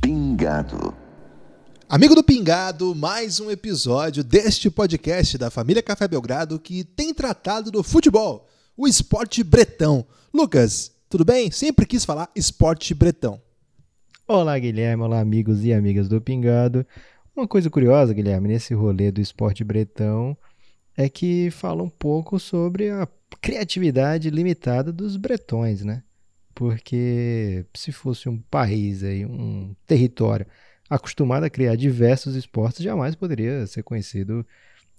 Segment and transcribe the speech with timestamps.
[0.00, 0.94] Pingado.
[1.86, 7.70] Amigo do Pingado, mais um episódio deste podcast da família Café Belgrado que tem tratado
[7.70, 10.06] do futebol, o esporte bretão.
[10.32, 11.50] Lucas, tudo bem?
[11.50, 13.42] Sempre quis falar esporte bretão.
[14.32, 15.02] Olá, Guilherme.
[15.02, 16.86] Olá, amigos e amigas do Pingado.
[17.34, 20.38] Uma coisa curiosa, Guilherme, nesse rolê do esporte bretão
[20.96, 23.08] é que fala um pouco sobre a
[23.40, 26.04] criatividade limitada dos bretões, né?
[26.54, 30.46] Porque se fosse um país aí, um território
[30.88, 34.46] acostumado a criar diversos esportes, jamais poderia ser conhecido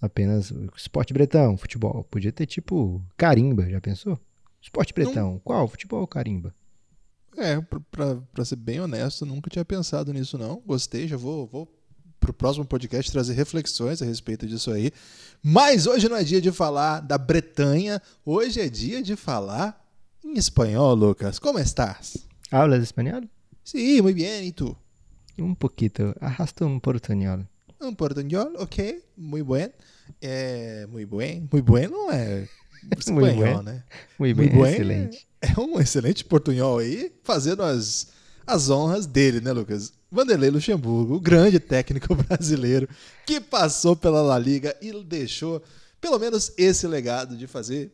[0.02, 2.04] apenas esporte bretão, futebol.
[2.12, 4.20] Podia ter tipo carimba, já pensou?
[4.62, 5.40] Esporte bretão, Não.
[5.40, 5.70] qual?
[5.70, 6.54] Futebol ou carimba?
[7.38, 10.62] É, pra, pra, ser bem honesto, nunca tinha pensado nisso não.
[10.66, 11.68] Gostei, já vou, vou
[12.20, 14.92] pro próximo podcast trazer reflexões a respeito disso aí.
[15.42, 19.82] Mas hoje não é dia de falar da Bretanha, hoje é dia de falar
[20.24, 21.40] em espanhol, Lucas.
[21.40, 22.18] Como estás?
[22.52, 23.28] Hablas espanhol?
[23.64, 24.76] Sí, muy bien, ¿y tú?
[25.38, 27.48] Un poquito, arrasta un portuñol.
[27.80, 28.76] Un portuñol, ok,
[29.18, 29.72] muy buen.
[30.20, 32.48] É, muy buen, muy bueno é
[32.98, 33.84] espanhol, né?
[34.18, 35.28] Muy bem, muy excelente.
[35.42, 38.08] É, é, um excelente portunhol aí, fazendo as,
[38.46, 39.94] as honras dele, né, Lucas?
[40.12, 42.88] Vanderlei Luxemburgo, o grande técnico brasileiro
[43.26, 45.62] que passou pela La Liga e deixou
[46.02, 47.92] pelo menos esse legado de fazer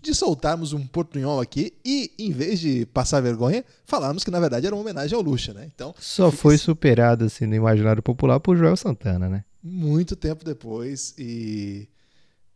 [0.00, 4.66] de soltarmos um portunhol aqui e, em vez de passar vergonha, falarmos que na verdade
[4.66, 5.68] era uma homenagem ao Lucha, né?
[5.74, 9.44] Então, Só foi assim, superado assim, no imaginário popular por Joel Santana, né?
[9.62, 11.88] Muito tempo depois e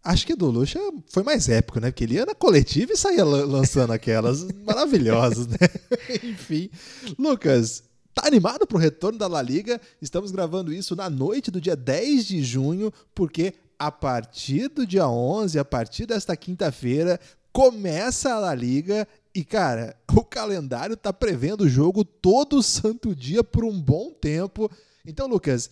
[0.05, 1.91] acho que do Lucha foi mais épico, né?
[1.91, 5.56] Porque ele ia na coletiva e saía lançando aquelas maravilhosas, né?
[6.22, 6.70] Enfim,
[7.19, 7.83] Lucas,
[8.14, 9.80] Tá animado pro retorno da La Liga?
[10.01, 15.08] Estamos gravando isso na noite do dia 10 de junho, porque a partir do dia
[15.08, 17.18] 11, a partir desta quinta-feira,
[17.52, 23.42] começa a La Liga e, cara, o calendário tá prevendo o jogo todo santo dia
[23.42, 24.70] por um bom tempo.
[25.05, 25.68] Então, Lucas,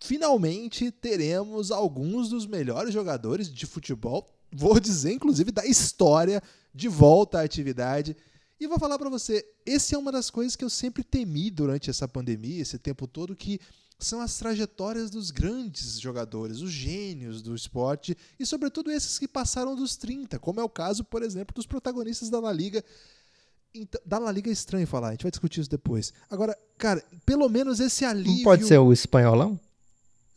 [0.00, 6.42] finalmente teremos alguns dos melhores jogadores de futebol, vou dizer inclusive da história,
[6.74, 8.16] de volta à atividade.
[8.60, 11.90] E vou falar para você, esse é uma das coisas que eu sempre temi durante
[11.90, 13.60] essa pandemia, esse tempo todo que
[13.98, 19.74] são as trajetórias dos grandes jogadores, os gênios do esporte e, sobretudo, esses que passaram
[19.74, 22.84] dos 30, como é o caso, por exemplo, dos protagonistas da La Liga.
[23.74, 26.12] Então, da La Liga é estranho falar, a gente vai discutir isso depois.
[26.30, 28.36] Agora, cara, pelo menos esse alívio.
[28.36, 29.58] Não pode ser o espanholão?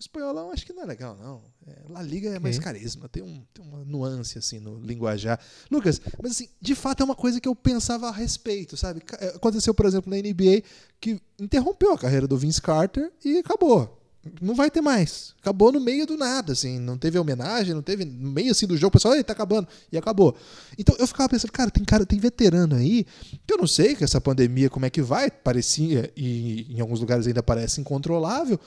[0.02, 1.42] Espanholão acho que não é legal, não.
[1.68, 5.40] É, La Liga é mais carisma, tem, um, tem uma nuance assim no linguajar.
[5.70, 9.02] Lucas, mas assim, de fato é uma coisa que eu pensava a respeito, sabe?
[9.20, 10.64] É, aconteceu, por exemplo, na NBA
[11.00, 14.02] que interrompeu a carreira do Vince Carter e acabou.
[14.40, 15.34] Não vai ter mais.
[15.42, 16.80] Acabou no meio do nada, assim.
[16.80, 19.68] Não teve homenagem, não teve no meio assim do jogo, o pessoal, ei, tá acabando.
[19.92, 20.36] E acabou.
[20.78, 23.06] Então eu ficava pensando, cara, tem cara, tem veterano aí,
[23.48, 27.00] que eu não sei que essa pandemia como é que vai, parecia, e em alguns
[27.00, 28.60] lugares ainda parece incontrolável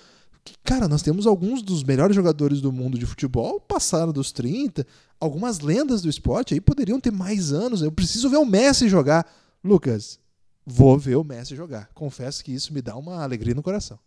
[0.45, 4.87] que, cara, nós temos alguns dos melhores jogadores do mundo de futebol passaram dos 30,
[5.19, 7.81] algumas lendas do esporte aí poderiam ter mais anos.
[7.81, 9.27] Eu preciso ver o Messi jogar.
[9.63, 10.21] Lucas,
[10.67, 11.89] vou ver o Messi jogar.
[11.95, 13.99] Confesso que isso me dá uma alegria no coração.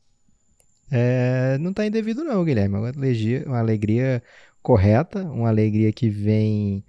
[0.92, 2.78] É, não está indevido não, Guilherme.
[2.78, 4.24] Uma alegria, uma alegria
[4.62, 6.84] correta, uma alegria que vem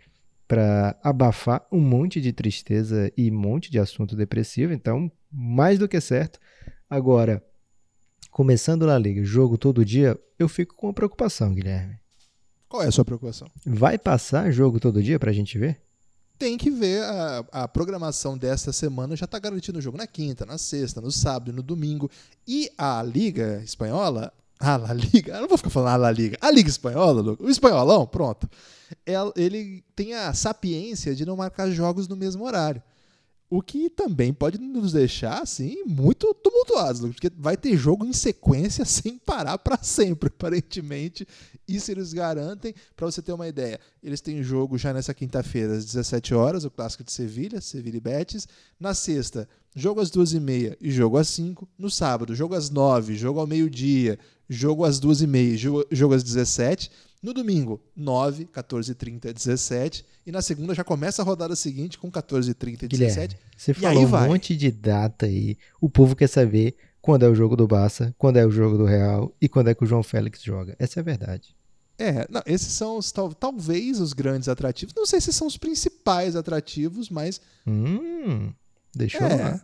[0.46, 4.72] para abafar um monte de tristeza e um monte de assunto depressivo.
[4.72, 6.38] Então, mais do que certo.
[6.88, 7.42] Agora,
[8.30, 11.98] começando na liga, jogo todo dia, eu fico com uma preocupação, Guilherme.
[12.68, 13.48] Qual é a sua preocupação?
[13.64, 15.80] Vai passar jogo todo dia pra gente ver?
[16.38, 20.46] Tem que ver a, a programação desta semana, já está garantindo o jogo na quinta,
[20.46, 22.10] na sexta, no sábado e no domingo.
[22.46, 26.36] E a Liga Espanhola, a La Liga, eu não vou ficar falando a La Liga,
[26.40, 28.48] a Liga Espanhola, o espanholão, pronto.
[29.34, 32.82] Ele tem a sapiência de não marcar jogos no mesmo horário.
[33.50, 38.84] O que também pode nos deixar assim muito tumultuados, porque vai ter jogo em sequência
[38.86, 41.26] sem parar para sempre, aparentemente.
[41.66, 42.74] Isso eles garantem.
[42.94, 46.70] Para você ter uma ideia, eles têm jogo já nessa quinta-feira às 17 horas, o
[46.70, 48.46] clássico de Sevilha, Sevilha e Betis.
[48.78, 51.66] Na sexta, jogo às 2h30 e jogo às 5.
[51.78, 56.90] No sábado, jogo às 9, jogo ao meio-dia, jogo às 2h30 jogo, jogo às 17.
[57.22, 60.06] No domingo, 9, 14, 30, 17.
[60.24, 63.36] E na segunda já começa a rodada seguinte com 14, 30 e 17.
[63.36, 65.56] Guilherme, você falou um monte de data aí.
[65.80, 68.84] O povo quer saber quando é o jogo do Barça, quando é o jogo do
[68.84, 70.76] Real e quando é que o João Félix joga.
[70.78, 71.56] Essa é a verdade.
[71.98, 74.94] É, não, esses são os, tal, talvez os grandes atrativos.
[74.94, 77.40] Não sei se são os principais atrativos, mas.
[77.66, 78.52] Hum,
[78.94, 79.62] deixou é, lá.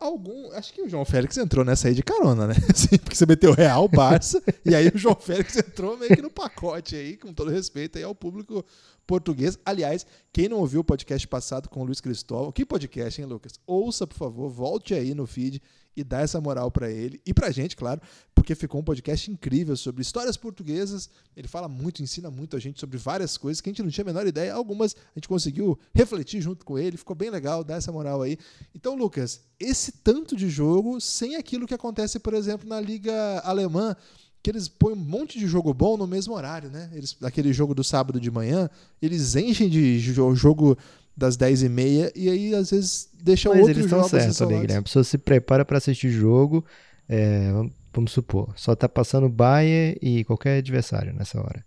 [0.00, 0.50] Algum.
[0.52, 2.54] Acho que o João Félix entrou nessa aí de carona, né?
[2.72, 6.30] Assim, porque você meteu Real, Barça, e aí o João Félix entrou meio que no
[6.30, 8.64] pacote aí, com todo respeito aí ao público
[9.06, 9.58] português.
[9.64, 13.52] Aliás, quem não ouviu o podcast passado com o Luiz Cristóvão, que podcast, hein, Lucas?
[13.66, 15.60] Ouça, por favor, volte aí no feed
[15.96, 18.00] e dá essa moral para ele e pra gente, claro,
[18.40, 21.10] porque ficou um podcast incrível sobre histórias portuguesas.
[21.36, 24.02] Ele fala muito, ensina muito a gente sobre várias coisas que a gente não tinha
[24.02, 24.54] a menor ideia.
[24.54, 28.38] Algumas a gente conseguiu refletir junto com ele, ficou bem legal, dá essa moral aí.
[28.74, 33.94] Então, Lucas, esse tanto de jogo sem aquilo que acontece, por exemplo, na Liga Alemã,
[34.42, 36.88] que eles põem um monte de jogo bom no mesmo horário, né?
[36.94, 38.70] Eles, aquele jogo do sábado de manhã,
[39.02, 40.78] eles enchem de jogo
[41.14, 44.30] das 10 e meia e aí às vezes deixa Mas outros eles estão certos ali,
[44.30, 44.60] isolados.
[44.62, 44.80] Guilherme.
[44.80, 46.64] A pessoa se prepara para assistir jogo,
[47.06, 47.52] é,
[47.92, 51.64] vamos, supor, só tá passando Bayern e qualquer adversário nessa hora.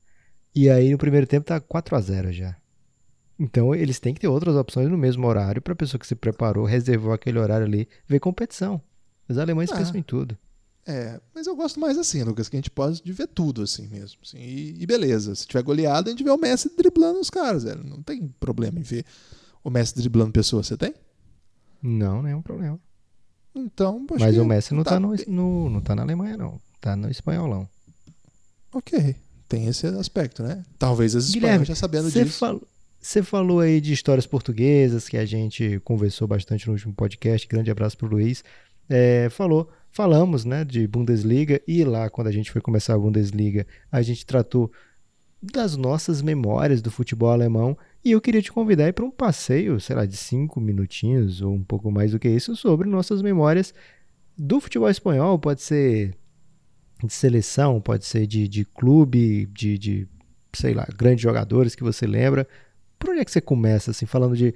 [0.55, 2.55] E aí no primeiro tempo tá 4 a 0 já.
[3.39, 6.15] Então eles têm que ter outras opções no mesmo horário para a pessoa que se
[6.15, 8.79] preparou, reservou aquele horário ali, ver competição.
[9.27, 9.77] Os alemães Ah.
[9.77, 10.37] pensam em tudo.
[10.85, 14.19] É, mas eu gosto mais assim, Lucas, que a gente pode ver tudo assim mesmo.
[14.21, 17.63] assim, e, e beleza, se tiver goleada, a gente vê o Messi driblando os caras,
[17.63, 17.83] velho.
[17.83, 19.05] Não tem problema em ver
[19.63, 20.93] o Messi driblando pessoas, você tem?
[21.81, 22.79] Não, nenhum problema.
[23.55, 25.25] Então, Mas o Messi não tá, no, bem.
[25.27, 26.59] no- não tá na Alemanha, não.
[26.81, 27.67] Tá no espanholão.
[28.73, 29.15] Ok,
[29.47, 30.63] tem esse aspecto, né?
[30.79, 32.61] Talvez as espanhóis já sabendo disso.
[32.99, 37.47] você falou aí de histórias portuguesas, que a gente conversou bastante no último podcast.
[37.47, 38.43] Grande abraço pro Luiz.
[38.89, 43.65] É, falou, falamos, né, de Bundesliga e lá quando a gente foi começar a Bundesliga,
[43.91, 44.71] a gente tratou
[45.41, 49.95] das nossas memórias do futebol alemão e eu queria te convidar para um passeio, sei
[49.95, 53.73] lá, de cinco minutinhos ou um pouco mais do que isso sobre nossas memórias
[54.37, 55.39] do futebol espanhol.
[55.39, 56.13] Pode ser
[57.01, 60.07] de seleção, pode ser de, de clube, de, de
[60.53, 62.47] sei lá, grandes jogadores que você lembra.
[62.99, 64.53] Por onde é que você começa, assim, falando de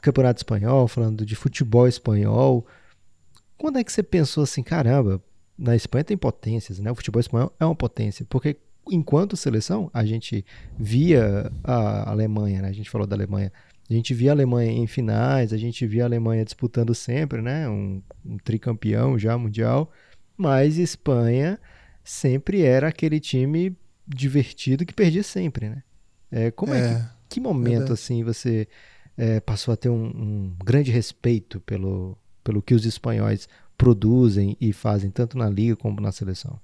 [0.00, 2.66] campeonato espanhol, falando de futebol espanhol?
[3.58, 5.22] Quando é que você pensou assim, caramba,
[5.58, 6.90] na Espanha tem potências, né?
[6.90, 8.56] O futebol espanhol é uma potência, porque
[8.90, 10.44] enquanto seleção, a gente
[10.78, 12.68] via a Alemanha, né?
[12.68, 13.52] A gente falou da Alemanha.
[13.88, 17.68] A gente via a Alemanha em finais, a gente via a Alemanha disputando sempre, né?
[17.68, 19.90] Um, um tricampeão já mundial.
[20.36, 21.58] Mas Espanha
[22.04, 23.76] sempre era aquele time
[24.06, 25.82] divertido que perdia sempre, né?
[26.30, 27.92] É, como é, que, É, que momento verdade.
[27.92, 28.68] assim você
[29.16, 34.72] é, passou a ter um, um grande respeito pelo, pelo que os espanhóis produzem e
[34.72, 36.60] fazem tanto na liga como na seleção?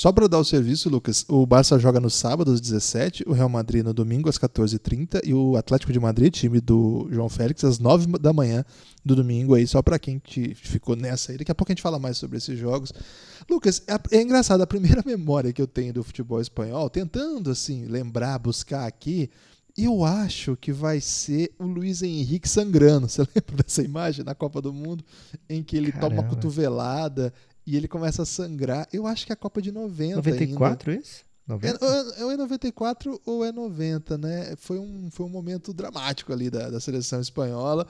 [0.00, 3.50] Só para dar o serviço, Lucas, o Barça joga no sábado às 17, o Real
[3.50, 7.78] Madrid no domingo às 14h30 e o Atlético de Madrid, time do João Félix, às
[7.78, 8.64] 9 da manhã
[9.04, 11.36] do domingo aí, só para quem te- ficou nessa aí.
[11.36, 12.94] Daqui a pouco a gente fala mais sobre esses jogos.
[13.46, 17.84] Lucas, é, é engraçado, a primeira memória que eu tenho do futebol espanhol, tentando assim
[17.84, 19.28] lembrar, buscar aqui,
[19.76, 23.04] eu acho que vai ser o Luiz Henrique sangrando.
[23.08, 25.04] Você lembra dessa imagem na Copa do Mundo
[25.46, 26.34] em que ele toma uma Caramba.
[26.36, 27.34] cotovelada
[27.70, 28.88] e ele começa a sangrar?
[28.92, 30.16] Eu acho que é a Copa de 90 ainda.
[30.16, 31.20] 94 esse?
[31.48, 31.84] É, 90?
[31.84, 34.54] é, ou é 94 ou é 90, né?
[34.56, 37.86] Foi um, foi um momento dramático ali da, da seleção espanhola.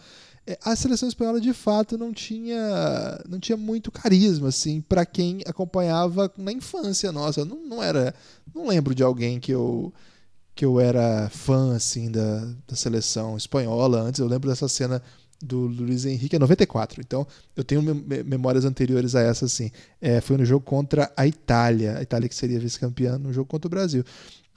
[0.46, 5.40] É, a seleção espanhola, de fato, não tinha, não tinha muito carisma, assim, para quem
[5.46, 7.42] acompanhava na infância nossa.
[7.42, 8.14] Não, não era.
[8.54, 9.92] Não lembro de alguém que eu
[10.54, 14.20] que eu era fã assim da, da seleção espanhola antes.
[14.20, 15.02] Eu lembro dessa cena
[15.42, 17.00] do Luiz Henrique é 94.
[17.00, 19.70] Então, eu tenho mem- mem- memórias anteriores a essa assim.
[20.00, 23.66] É, foi no jogo contra a Itália, a Itália que seria vice-campeã no jogo contra
[23.66, 24.04] o Brasil.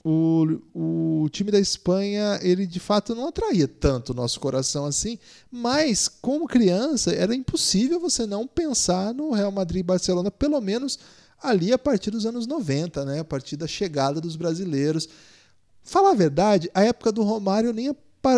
[0.05, 5.17] O, o time da Espanha, ele de fato não atraía tanto o nosso coração assim,
[5.49, 10.99] mas como criança era impossível você não pensar no Real Madrid e Barcelona, pelo menos
[11.41, 13.19] ali a partir dos anos 90, né?
[13.19, 15.07] A partir da chegada dos brasileiros.
[15.81, 17.95] Falar a verdade, a época do Romário nem,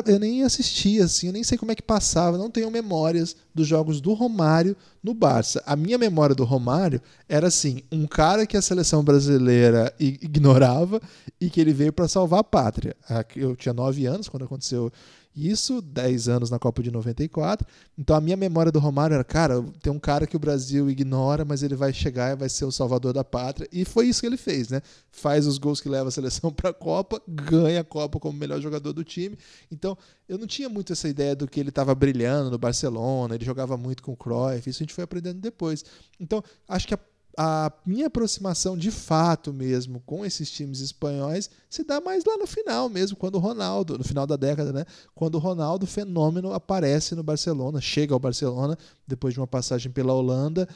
[0.07, 3.67] eu nem assistia, assim, eu nem sei como é que passava, não tenho memórias dos
[3.67, 5.61] jogos do Romário no Barça.
[5.65, 6.99] A minha memória do Romário
[7.29, 10.99] era assim, um cara que a seleção brasileira ignorava
[11.39, 12.95] e que ele veio para salvar a pátria.
[13.07, 14.91] Aqui Eu tinha 9 anos quando aconteceu
[15.35, 17.67] isso, 10 anos na Copa de 94.
[17.97, 21.43] Então a minha memória do Romário era, cara, tem um cara que o Brasil ignora,
[21.43, 23.67] mas ele vai chegar e vai ser o salvador da pátria.
[23.71, 24.81] E foi isso que ele fez, né?
[25.11, 28.61] Faz os gols que leva a seleção para a Copa, ganha a Copa como melhor
[28.61, 29.37] jogador do time.
[29.71, 33.45] Então, eu não tinha muito essa ideia do que ele estava brilhando no Barcelona, ele
[33.45, 35.83] jogava muito com o Cruyff, isso a gente foi aprendendo depois.
[36.19, 36.99] Então, acho que a
[37.37, 42.47] a minha aproximação de fato mesmo com esses times espanhóis se dá mais lá no
[42.47, 44.85] final mesmo, quando o Ronaldo, no final da década, né?
[45.13, 48.77] Quando o Ronaldo fenômeno aparece no Barcelona, chega ao Barcelona
[49.07, 50.67] depois de uma passagem pela Holanda,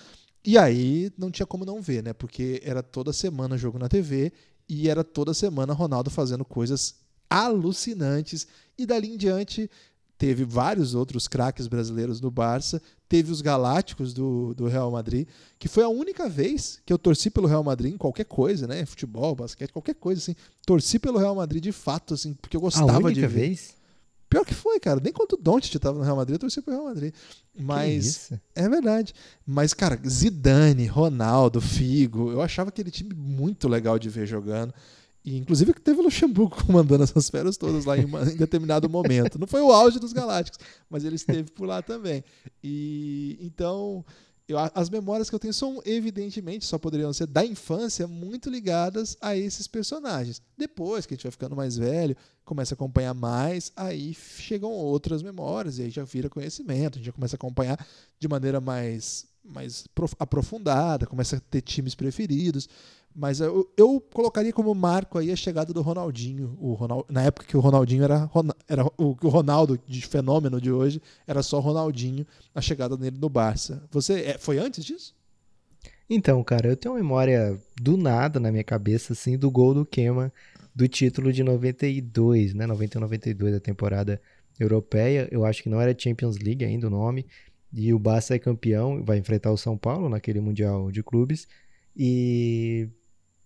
[0.43, 2.13] e aí não tinha como não ver, né?
[2.13, 4.31] Porque era toda semana jogo na TV
[4.67, 6.95] e era toda semana Ronaldo fazendo coisas
[7.29, 8.47] alucinantes
[8.77, 9.69] e dali em diante
[10.19, 15.25] teve vários outros craques brasileiros no Barça, teve os Galácticos do, do Real Madrid,
[15.57, 18.85] que foi a única vez que eu torci pelo Real Madrid em qualquer coisa, né?
[18.85, 20.35] Futebol, basquete, qualquer coisa assim.
[20.65, 23.79] Torci pelo Real Madrid de fato, assim, porque eu gostava a única de vez?
[24.29, 24.99] Pior que foi, cara.
[25.01, 27.13] Nem quando o Doncic estava no Real Madrid, eu torci pro Real Madrid.
[27.57, 29.13] Mas é verdade.
[29.47, 34.73] Mas cara, Zidane, Ronaldo, Figo, eu achava aquele time muito legal de ver jogando.
[35.23, 39.37] E, inclusive teve o Luxemburgo comandando essas feras todas lá em, uma, em, determinado momento.
[39.37, 40.59] Não foi o auge dos Galácticos,
[40.89, 42.23] mas ele esteve por lá também.
[42.63, 44.05] E então
[44.47, 49.15] eu, as memórias que eu tenho são evidentemente só poderiam ser da infância muito ligadas
[49.21, 50.41] a esses personagens.
[50.57, 55.21] Depois que a gente vai ficando mais velho, começa a acompanhar mais, aí chegam outras
[55.21, 57.85] memórias e aí já vira conhecimento, a gente já começa a acompanhar
[58.19, 59.87] de maneira mais mais
[60.19, 62.67] aprofundada, começa a ter times preferidos.
[63.15, 66.57] Mas eu, eu colocaria como marco aí a chegada do Ronaldinho.
[66.59, 68.29] O Ronald, na época que o Ronaldinho era,
[68.67, 73.29] era o, o Ronaldo de fenômeno de hoje, era só Ronaldinho, a chegada dele no
[73.29, 73.83] Barça.
[73.91, 75.15] Você é, foi antes disso?
[76.09, 79.85] Então, cara, eu tenho uma memória do nada na minha cabeça, assim, do gol do
[79.85, 80.31] Kema
[80.73, 82.65] do título de 92, né?
[82.65, 84.21] 91, 92 da temporada
[84.59, 85.27] europeia.
[85.31, 87.25] Eu acho que não era Champions League ainda o nome.
[87.73, 91.47] E o Barça é campeão, vai enfrentar o São Paulo naquele Mundial de Clubes.
[91.95, 92.89] E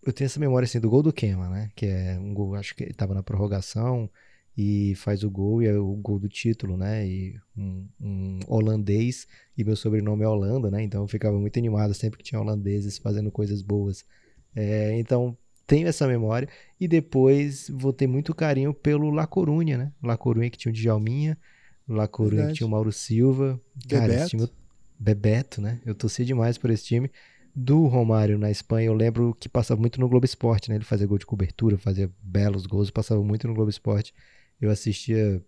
[0.06, 1.72] eu tenho essa memória assim do gol do Kema, né?
[1.76, 4.10] Que é um gol, acho que ele estava na prorrogação
[4.56, 7.08] e faz o gol e é o gol do título, né?
[7.08, 10.84] E um, um, holandês e meu sobrenome é Holanda, né?
[10.84, 14.06] Então eu ficava muito animado sempre que tinha holandeses fazendo coisas boas.
[14.56, 16.48] É, então tenho essa memória
[16.80, 19.92] e depois vou ter muito carinho pelo La Corunha, né?
[20.04, 21.38] La Corunha que tinha o Djalminha,
[21.88, 24.30] La Corunha que tinha o Mauro Silva, Cara, Bebeto.
[24.30, 24.50] Time,
[25.00, 25.82] Bebeto, né?
[25.86, 27.10] Eu torci demais por esse time
[27.56, 30.76] do Romário na Espanha, eu lembro que passava muito no Globo Esporte, né?
[30.76, 34.14] Ele fazia gol de cobertura, fazia belos gols, passava muito no Globo Esporte.
[34.60, 35.44] Eu assistia,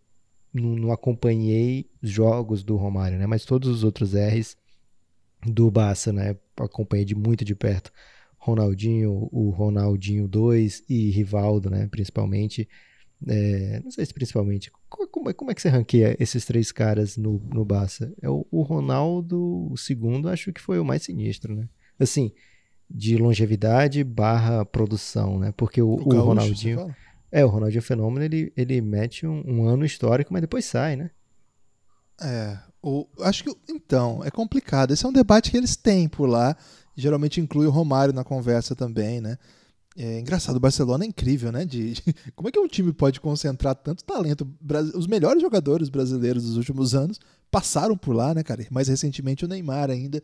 [0.53, 3.25] não, não acompanhei jogos do Romário, né?
[3.25, 4.55] Mas todos os outros R's
[5.45, 6.35] do Barça, né?
[6.57, 7.91] Acompanhei de muito de perto.
[8.37, 11.87] Ronaldinho, o Ronaldinho 2 e Rivaldo, né?
[11.87, 12.69] Principalmente.
[13.27, 14.71] É, não sei se principalmente.
[14.87, 18.13] Como, como, é que você ranqueia esses três caras no, no Barça?
[18.21, 21.67] É o, o Ronaldo, o segundo, acho que foi o mais sinistro, né?
[21.99, 22.31] Assim,
[22.89, 25.53] de longevidade barra produção, né?
[25.55, 26.95] Porque o, o, o Ronaldinho.
[27.31, 31.11] É, o Ronaldinho Fenômeno, ele, ele mete um, um, ano histórico, mas depois sai, né?
[32.21, 32.57] É.
[32.81, 33.53] O, acho que.
[33.69, 34.91] Então, é complicado.
[34.91, 36.55] Esse é um debate que eles têm por lá.
[36.95, 39.37] Geralmente inclui o Romário na conversa também, né?
[39.97, 41.63] É engraçado, o Barcelona é incrível, né?
[41.63, 42.03] De, de,
[42.35, 44.47] como é que um time pode concentrar tanto talento?
[44.93, 48.65] Os melhores jogadores brasileiros dos últimos anos passaram por lá, né, cara?
[48.69, 50.21] Mais recentemente o Neymar ainda.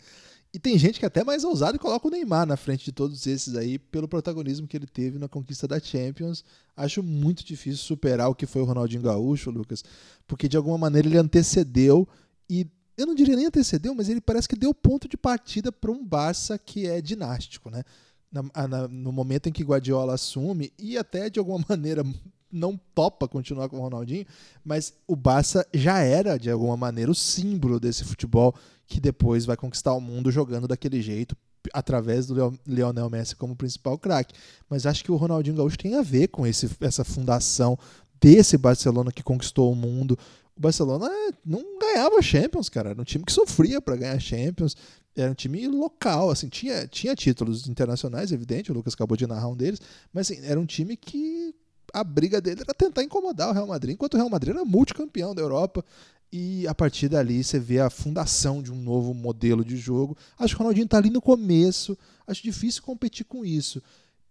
[0.54, 2.92] E tem gente que é até mais ousado e coloca o Neymar na frente de
[2.92, 6.44] todos esses aí, pelo protagonismo que ele teve na conquista da Champions.
[6.76, 9.82] Acho muito difícil superar o que foi o Ronaldinho Gaúcho, Lucas,
[10.28, 12.08] porque de alguma maneira ele antecedeu
[12.50, 12.68] e
[12.98, 16.06] eu não diria nem antecedeu, mas ele parece que deu ponto de partida para um
[16.06, 17.84] Barça que é dinástico, né?
[18.30, 22.04] Na, na, no momento em que Guardiola assume e até de alguma maneira
[22.52, 24.26] não topa continuar com o Ronaldinho,
[24.64, 28.54] mas o Barça já era de alguma maneira o símbolo desse futebol
[28.92, 31.34] que depois vai conquistar o mundo jogando daquele jeito,
[31.72, 32.36] através do
[32.68, 34.36] Lionel Messi como principal craque.
[34.70, 37.80] Mas acho que o Ronaldinho Gaúcho tem a ver com esse, essa fundação
[38.20, 40.18] desse Barcelona que conquistou o mundo.
[40.58, 41.10] O Barcelona
[41.46, 42.90] não ganhava Champions, cara.
[42.90, 44.76] Era um time que sofria para ganhar Champions.
[45.16, 49.50] Era um time local, assim, tinha, tinha títulos internacionais, evidente, o Lucas acabou de narrar
[49.50, 49.82] um deles,
[50.14, 51.54] mas assim, era um time que
[51.94, 55.36] a briga dele era tentar incomodar o Real Madrid, enquanto o Real Madrid era multicampeão
[55.36, 55.84] da Europa.
[56.32, 60.16] E a partir dali você vê a fundação de um novo modelo de jogo.
[60.40, 61.98] Acho que o Ronaldinho está ali no começo.
[62.26, 63.82] Acho difícil competir com isso.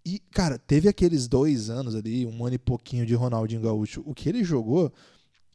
[0.04, 4.02] E, cara, teve aqueles dois anos ali, um ano e pouquinho de Ronaldinho Gaúcho.
[4.06, 4.90] O que ele jogou,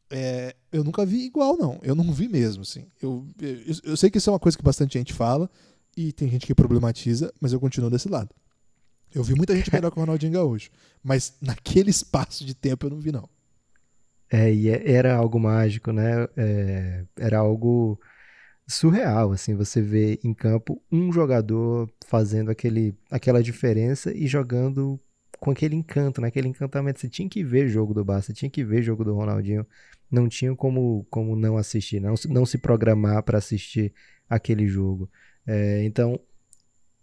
[0.10, 1.80] é, eu nunca vi igual, não.
[1.82, 2.86] Eu não vi mesmo, assim.
[3.02, 5.50] Eu, eu, eu sei que isso é uma coisa que bastante gente fala
[5.98, 8.30] e tem gente que problematiza, mas eu continuo desse lado.
[9.14, 10.70] Eu vi muita gente melhor que o Ronaldinho Gaúcho,
[11.04, 13.28] mas naquele espaço de tempo eu não vi, não.
[14.30, 16.28] É, e é, era algo mágico, né?
[16.38, 18.00] É, era algo
[18.68, 25.00] surreal, assim, você vê em campo um jogador fazendo aquele, aquela diferença e jogando
[25.40, 26.28] com aquele encanto, né?
[26.28, 27.00] aquele encantamento.
[27.00, 29.66] Você tinha que ver jogo do Barça, tinha que ver jogo do Ronaldinho.
[30.10, 33.94] Não tinha como, como não assistir, não, não se programar para assistir
[34.30, 35.10] aquele jogo.
[35.46, 36.20] É, então,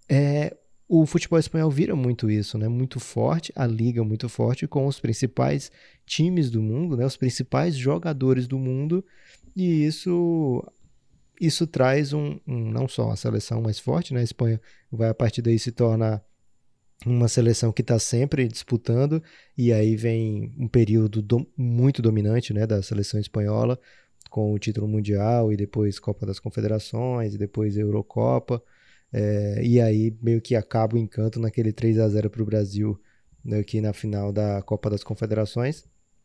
[0.09, 0.57] é,
[0.89, 2.69] o futebol espanhol vira muito isso, né?
[2.69, 5.71] Muito forte, a liga muito forte com os principais
[6.05, 7.07] times do mundo, né?
[7.07, 9.05] Os principais jogadores do mundo
[9.57, 10.63] e isso
[11.41, 14.21] isso traz um, um não só uma seleção mais forte, né?
[14.21, 14.61] A Espanha
[14.91, 16.23] vai a partir daí se tornar
[17.07, 19.23] uma seleção que está sempre disputando,
[19.57, 23.79] e aí vem um período do, muito dominante né, da seleção espanhola,
[24.31, 28.63] com o título mundial, e depois Copa das Confederações, e depois Eurocopa,
[29.13, 32.99] é, e aí meio que acaba o encanto naquele 3 a 0 para o Brasil
[33.45, 35.85] né, aqui na final da Copa das Confederações,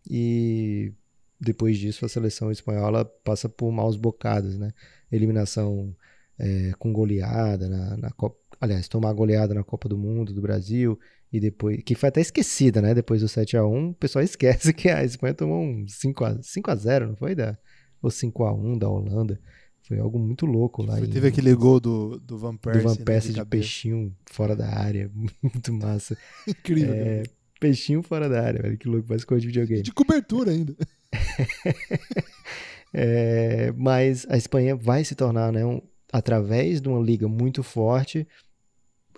[0.10, 0.94] e
[1.40, 4.72] depois disso a seleção espanhola passa por maus bocados, né?
[5.12, 5.96] Eliminação
[6.40, 11.00] é, com goleada na, na Copa aliás, tomar goleada na Copa do Mundo do Brasil
[11.32, 12.94] e depois, que foi até esquecida, né?
[12.94, 16.42] Depois do 7 a 1 o pessoal esquece que a Espanha tomou um 5 a,
[16.42, 17.36] 5 a 0 não foi?
[17.36, 17.58] Da,
[18.02, 19.40] ou 5 a 1 da Holanda.
[19.88, 20.98] Foi algo muito louco lá.
[20.98, 22.82] Foi, teve aquele gol do, do Van Persie.
[22.82, 25.10] Do Van né, Persie né, de, de peixinho fora da área.
[25.42, 26.18] Muito massa.
[26.46, 26.94] Incrível.
[26.94, 27.24] É,
[27.58, 28.78] peixinho fora da área, velho.
[28.78, 29.82] Que louco, parece coisa de videogame.
[29.82, 30.76] De cobertura ainda.
[32.94, 38.28] é, mas a Espanha vai se tornar, né, um, através de uma liga muito forte,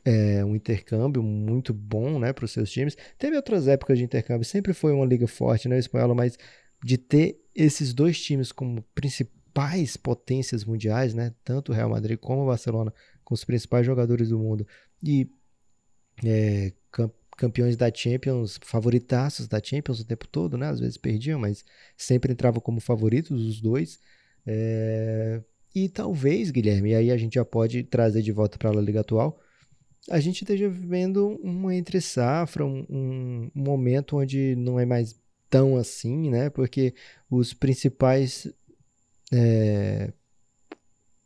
[0.05, 2.95] é, um intercâmbio muito bom né, para os seus times.
[3.17, 6.37] Teve outras épocas de intercâmbio, sempre foi uma liga forte, né, espanhola, mas
[6.83, 9.38] de ter esses dois times como principais
[9.97, 14.39] potências mundiais, né, tanto o Real Madrid como o Barcelona, com os principais jogadores do
[14.39, 14.65] mundo,
[15.03, 15.29] e
[16.23, 16.73] é,
[17.37, 21.63] campeões da Champions, favoritaços da Champions o tempo todo, né, às vezes perdiam, mas
[21.97, 23.99] sempre entravam como favoritos os dois.
[24.45, 25.41] É,
[25.73, 29.01] e talvez, Guilherme, e aí a gente já pode trazer de volta para a Liga
[29.01, 29.39] atual,
[30.09, 35.77] a gente esteja vivendo uma entre safra, um, um, momento onde não é mais tão
[35.77, 36.49] assim, né?
[36.49, 36.93] Porque
[37.29, 38.47] os principais
[39.31, 40.13] é,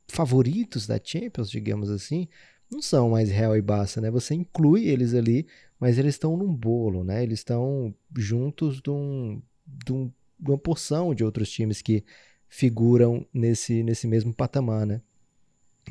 [0.08, 2.28] favoritos da Champions, digamos assim,
[2.72, 4.10] não são mais Real e Barça, né?
[4.12, 5.48] Você inclui eles ali,
[5.80, 7.24] mas eles estão num bolo, né?
[7.24, 12.04] Eles estão juntos de, um, de, um, de uma porção de outros times que
[12.48, 15.02] figuram nesse, nesse mesmo patamar, né?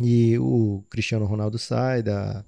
[0.00, 2.45] E o Cristiano Ronaldo sai da,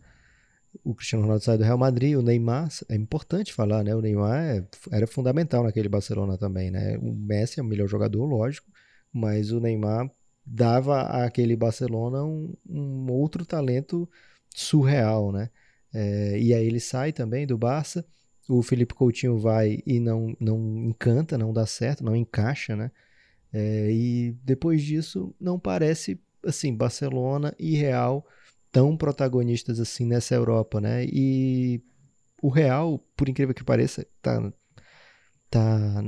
[0.82, 3.94] o Cristiano Ronaldo sai do Real Madrid, o Neymar, é importante falar, né?
[3.94, 6.96] O Neymar é, era fundamental naquele Barcelona também, né?
[6.98, 8.70] O Messi é o melhor jogador, lógico,
[9.14, 10.10] mas o Neymar
[10.44, 14.08] dava àquele Barcelona um, um outro talento
[14.54, 15.48] surreal, né?
[15.92, 18.04] É, e aí ele sai também do Barça,
[18.48, 22.90] o Felipe Coutinho vai e não, não encanta, não dá certo, não encaixa, né?
[23.52, 28.26] É, e depois disso não parece assim Barcelona e Real
[28.72, 31.04] tão protagonistas assim nessa Europa, né?
[31.06, 31.80] E
[32.42, 34.52] o Real, por incrível que pareça, tá,
[35.48, 36.04] tá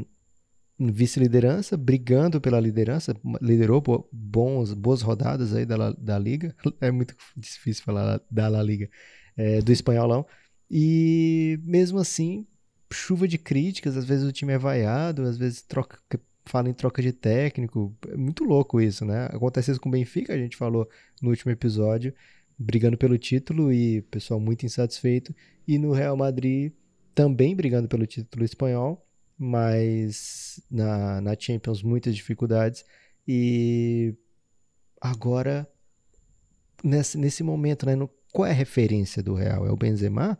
[0.78, 7.82] vice-liderança, brigando pela liderança, liderou bons, boas rodadas aí da, da Liga, é muito difícil
[7.84, 8.88] falar da La Liga,
[9.36, 10.26] é, do espanholão,
[10.70, 12.46] e mesmo assim,
[12.92, 15.98] chuva de críticas, às vezes o time é vaiado, às vezes troca,
[16.44, 19.26] fala em troca de técnico, é muito louco isso, né?
[19.26, 20.88] Acontece isso com o Benfica, a gente falou
[21.20, 22.14] no último episódio,
[22.58, 25.34] brigando pelo título e pessoal muito insatisfeito.
[25.66, 26.72] E no Real Madrid
[27.14, 29.05] também brigando pelo título espanhol,
[29.38, 32.84] mas na, na Champions muitas dificuldades.
[33.26, 34.14] E
[35.00, 35.68] agora,
[36.82, 39.66] nesse, nesse momento, né, no, qual é a referência do Real?
[39.66, 40.38] É o Benzema?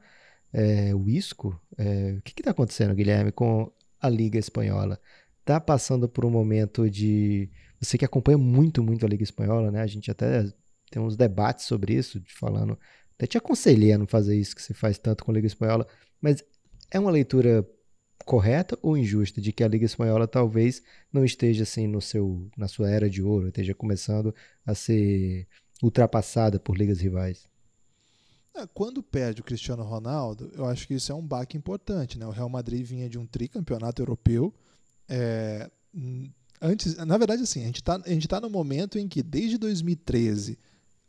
[0.53, 1.61] É o Isco?
[1.77, 5.01] É, o que está acontecendo, Guilherme, com a Liga Espanhola?
[5.41, 7.51] Está passando por um momento de.
[7.81, 9.83] Você que acompanha muito, muito a Liga Espanhola, né?
[9.83, 10.45] A gente até
[10.91, 12.79] tem uns debates sobre isso, de falando.
[13.15, 15.87] Até te aconselhei a não fazer isso que você faz tanto com a Liga Espanhola,
[16.21, 16.43] mas
[16.91, 17.67] é uma leitura
[18.25, 22.69] correta ou injusta de que a Liga Espanhola talvez não esteja assim no seu na
[22.69, 25.47] sua era de ouro, esteja começando a ser
[25.83, 27.49] ultrapassada por ligas rivais?
[28.55, 32.27] É, quando perde o Cristiano Ronaldo, eu acho que isso é um baque importante, né?
[32.27, 34.55] O Real Madrid vinha de um tricampeonato europeu,
[35.09, 35.71] é,
[36.61, 37.99] antes, na verdade, assim, a gente está
[38.29, 40.59] tá no momento em que desde 2013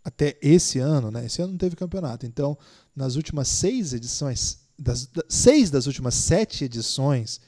[0.03, 1.25] até esse ano, né?
[1.25, 2.25] Esse ano não teve campeonato.
[2.25, 2.57] Então,
[2.95, 7.39] nas últimas seis edições, das, seis das últimas sete edições,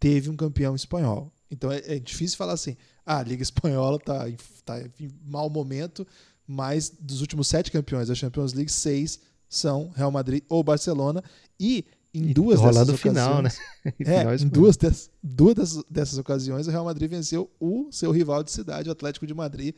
[0.00, 1.32] teve um campeão espanhol.
[1.50, 4.26] Então é, é difícil falar assim, ah, a Liga Espanhola está
[4.64, 6.06] tá em mau momento,
[6.46, 11.22] mas dos últimos sete campeões da Champions League, seis são Real Madrid ou Barcelona.
[11.58, 13.50] E em duas dessas ocasiões, final, né?
[14.00, 18.50] é, em duas, des, duas dessas ocasiões, o Real Madrid venceu o seu rival de
[18.50, 19.74] cidade, o Atlético de Madrid,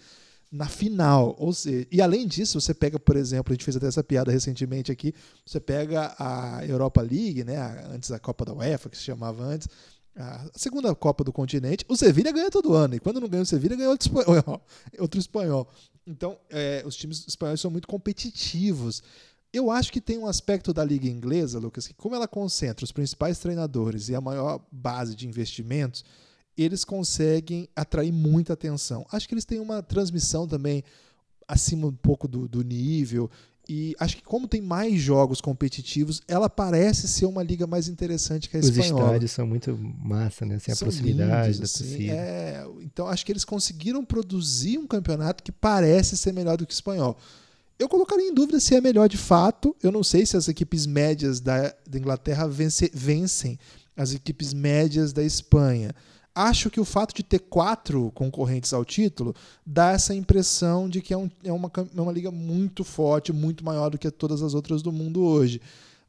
[0.51, 1.37] na final.
[1.39, 4.33] Ou seja, e além disso, você pega, por exemplo, a gente fez até essa piada
[4.33, 5.15] recentemente aqui,
[5.47, 7.57] você pega a Europa League, né,
[7.91, 9.69] antes a Copa da UEFA, que se chamava antes,
[10.17, 13.47] a segunda Copa do continente, o Sevilha ganha todo ano, e quando não ganha o
[13.47, 14.67] Sevilha, ganha outro espanhol.
[14.99, 15.69] Outro espanhol.
[16.07, 19.03] Então, é, os times espanhóis são muito competitivos.
[19.53, 22.93] Eu acho que tem um aspecto da liga inglesa, Lucas, que como ela concentra os
[22.93, 26.05] principais treinadores e a maior base de investimentos,
[26.63, 29.07] eles conseguem atrair muita atenção.
[29.13, 30.83] Acho que eles têm uma transmissão também
[31.47, 33.29] acima um pouco do, do nível
[33.69, 38.49] E acho que como tem mais jogos competitivos, ela parece ser uma liga mais interessante
[38.49, 39.05] que a Os espanhola.
[39.07, 40.57] estádios são muito massa, né?
[40.57, 42.67] Assim, a São proximidade lindos, da assim, é.
[42.83, 46.75] então acho que eles conseguiram produzir um campeonato que parece ser melhor do que o
[46.75, 47.17] espanhol.
[47.79, 49.75] Eu colocaria em dúvida se é melhor de fato.
[49.83, 53.59] Eu não sei se as equipes médias da, da Inglaterra vence- vencem
[53.97, 55.95] as equipes médias da Espanha.
[56.49, 59.35] Acho que o fato de ter quatro concorrentes ao título
[59.67, 63.65] dá essa impressão de que é, um- é uma, é uma liga muito forte, muito
[63.65, 65.61] maior do que todas as outras do mundo hoje.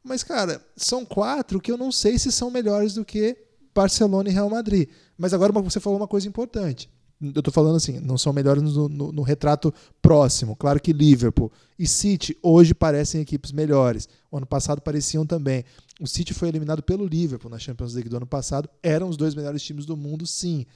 [0.02, 3.36] Mas, cara, são quatro que eu não sei se são melhores do que
[3.74, 4.88] Barcelona e Real Madrid.
[5.18, 6.88] Mas agora você falou uma coisa importante.
[7.34, 10.56] Eu tô falando assim, não são melhores no, no- no retrato próximo.
[10.56, 14.08] Claro que Liverpool e City hoje parecem equipes melhores.
[14.30, 15.64] O ano passado pareciam também.
[16.00, 18.68] O City foi eliminado pelo Liverpool na Champions League do ano passado.
[18.82, 20.66] Eram os dois melhores times do mundo, sim.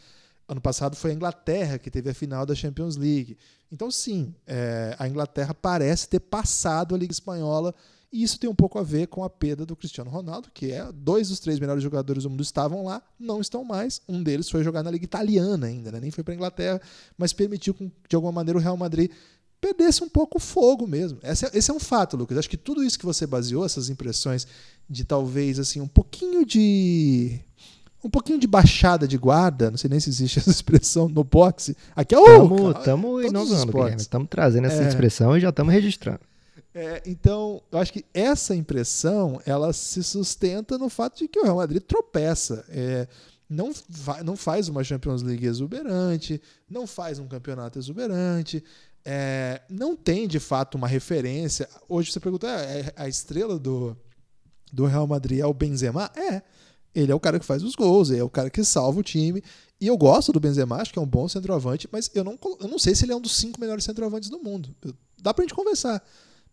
[0.48, 3.36] Ano passado foi a Inglaterra que teve a final da Champions League.
[3.72, 7.74] Então, sim, é, a Inglaterra parece ter passado a Liga Espanhola
[8.12, 10.88] e isso tem um pouco a ver com a perda do Cristiano Ronaldo, que é
[10.92, 14.00] dois dos três melhores jogadores do mundo estavam lá, não estão mais.
[14.08, 16.00] Um deles foi jogar na Liga Italiana ainda, né?
[16.00, 16.80] nem foi para a Inglaterra,
[17.18, 19.10] mas permitiu que, de alguma maneira, o Real Madrid
[19.60, 21.18] perdesse um pouco o fogo mesmo.
[21.22, 22.38] Esse é, esse é um fato, Lucas.
[22.38, 24.46] Acho que tudo isso que você baseou, essas impressões
[24.88, 27.40] de talvez assim um pouquinho de
[28.04, 31.76] um pouquinho de baixada de guarda, não sei nem se existe essa expressão no boxe.
[31.96, 33.72] Aqui é o Estamos inovando.
[33.72, 33.96] Guilherme.
[34.00, 34.88] Estamos trazendo essa É.
[34.88, 36.20] expressão e já estamos registrando.
[36.78, 41.42] É, então, eu acho que essa impressão ela se sustenta no fato de que o
[41.44, 42.66] Real Madrid tropeça.
[42.68, 43.08] É,
[43.48, 48.62] não, fa- não faz uma Champions League exuberante, não faz um campeonato exuberante,
[49.06, 51.66] é, não tem de fato uma referência.
[51.88, 53.96] Hoje você pergunta, é, a estrela do,
[54.70, 56.10] do Real Madrid é o Benzema?
[56.14, 56.42] É.
[56.94, 59.02] Ele é o cara que faz os gols, ele é o cara que salva o
[59.02, 59.42] time.
[59.80, 62.68] E eu gosto do Benzema, acho que é um bom centroavante, mas eu não, eu
[62.68, 64.74] não sei se ele é um dos cinco melhores centroavantes do mundo.
[64.84, 66.02] Eu- dá pra gente conversar.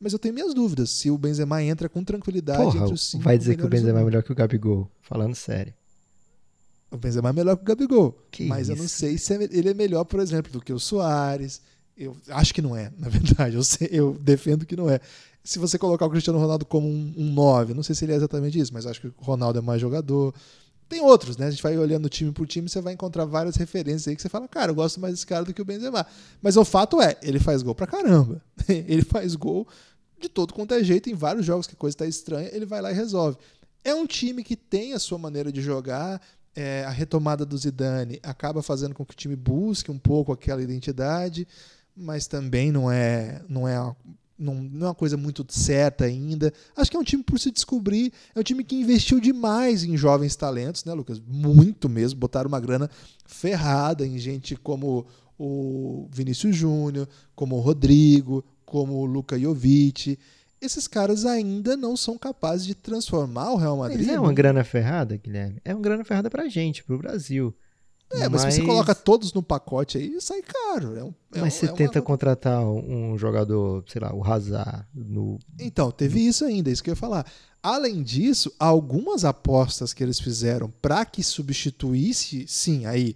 [0.03, 3.23] Mas eu tenho minhas dúvidas se o Benzema entra com tranquilidade Porra, entre os cinco
[3.23, 4.91] vai dizer que o Benzema é melhor que o Gabigol.
[5.01, 5.73] Falando sério.
[6.91, 8.15] O Benzema é melhor que o Gabigol.
[8.29, 8.95] Que mas eu não isso.
[8.97, 11.61] sei se é- ele é melhor, por exemplo, do que o Soares.
[11.97, 13.55] Eu acho que não é, na verdade.
[13.55, 14.99] Eu, sei- eu defendo que não é.
[15.43, 18.15] Se você colocar o Cristiano Ronaldo como um, um 9, não sei se ele é
[18.15, 20.33] exatamente isso, mas acho que o Ronaldo é mais jogador.
[20.87, 21.47] Tem outros, né?
[21.47, 24.29] A gente vai olhando time por time, você vai encontrar várias referências aí que você
[24.29, 26.05] fala, cara, eu gosto mais desse cara do que o Benzema.
[26.41, 28.41] Mas o fato é, ele faz gol pra caramba.
[28.69, 29.67] ele faz gol
[30.23, 32.81] de todo quanto é jeito em vários jogos que a coisa tá estranha, ele vai
[32.81, 33.37] lá e resolve.
[33.83, 36.21] É um time que tem a sua maneira de jogar,
[36.55, 40.61] é, a retomada do Zidane acaba fazendo com que o time busque um pouco aquela
[40.61, 41.47] identidade,
[41.95, 43.95] mas também não é, não é,
[44.37, 46.53] não, não é uma coisa muito certa ainda.
[46.75, 49.97] Acho que é um time por se descobrir, é um time que investiu demais em
[49.97, 51.19] jovens talentos, né, Lucas?
[51.19, 52.89] Muito mesmo, botaram uma grana
[53.25, 55.05] ferrada em gente como
[55.37, 60.17] o Vinícius Júnior, como o Rodrigo, como o Luka Jovic.
[60.59, 64.07] Esses caras ainda não são capazes de transformar o Real Madrid.
[64.07, 65.61] Mas é uma grana ferrada, Guilherme?
[65.63, 67.53] É uma grana ferrada pra gente, pro Brasil.
[68.11, 70.95] É, mas, se você coloca todos no pacote aí, sai caro.
[70.97, 74.23] É um- é Mas um- você é uma- tenta contratar um jogador, sei lá, o
[74.23, 75.37] Hazard, no...
[75.59, 77.25] Então, teve isso ainda, isso que eu ia falar.
[77.61, 83.15] Além disso, algumas apostas que eles fizeram para que substituísse, sim, aí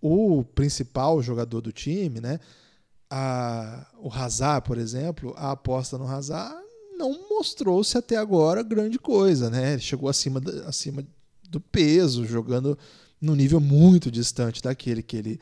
[0.00, 2.40] o principal jogador do time, né?
[3.08, 6.56] A, o Hazard, por exemplo, a aposta no Hazard
[6.96, 9.74] não mostrou-se até agora grande coisa, né?
[9.74, 11.06] Ele chegou acima, acima
[11.48, 12.76] do peso, jogando
[13.20, 15.40] num nível muito distante daquele que ele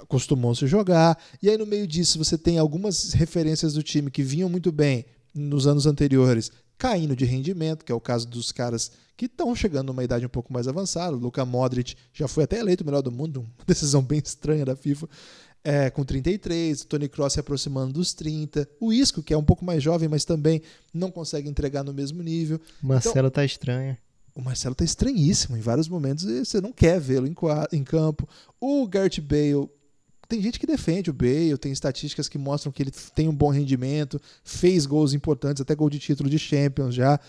[0.00, 1.18] acostumou se jogar.
[1.42, 5.04] E aí no meio disso você tem algumas referências do time que vinham muito bem
[5.34, 9.88] nos anos anteriores, caindo de rendimento, que é o caso dos caras que estão chegando
[9.88, 11.16] numa idade um pouco mais avançada.
[11.16, 14.64] O Luka Modric já foi até eleito o melhor do mundo, uma decisão bem estranha
[14.64, 15.08] da FIFA.
[15.64, 19.44] É, com 33, o Tony Cross se aproximando dos 30, o Isco, que é um
[19.44, 20.60] pouco mais jovem, mas também
[20.92, 22.60] não consegue entregar no mesmo nível.
[22.82, 23.96] O Marcelo tá estranho.
[24.34, 27.34] O Marcelo tá estranhíssimo em vários momentos e você não quer vê-lo em,
[27.72, 28.28] em campo.
[28.60, 29.68] O Gareth Bale,
[30.28, 33.50] tem gente que defende o Bale, tem estatísticas que mostram que ele tem um bom
[33.50, 37.20] rendimento, fez gols importantes, até gol de título de Champions já.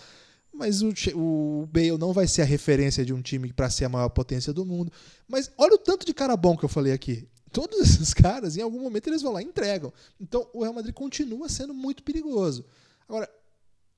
[0.52, 3.88] Mas o, o Bale não vai ser a referência de um time para ser a
[3.88, 4.90] maior potência do mundo.
[5.28, 7.28] Mas olha o tanto de cara bom que eu falei aqui.
[7.54, 9.92] Todos esses caras, em algum momento, eles vão lá e entregam.
[10.20, 12.64] Então o Real Madrid continua sendo muito perigoso.
[13.08, 13.30] Agora,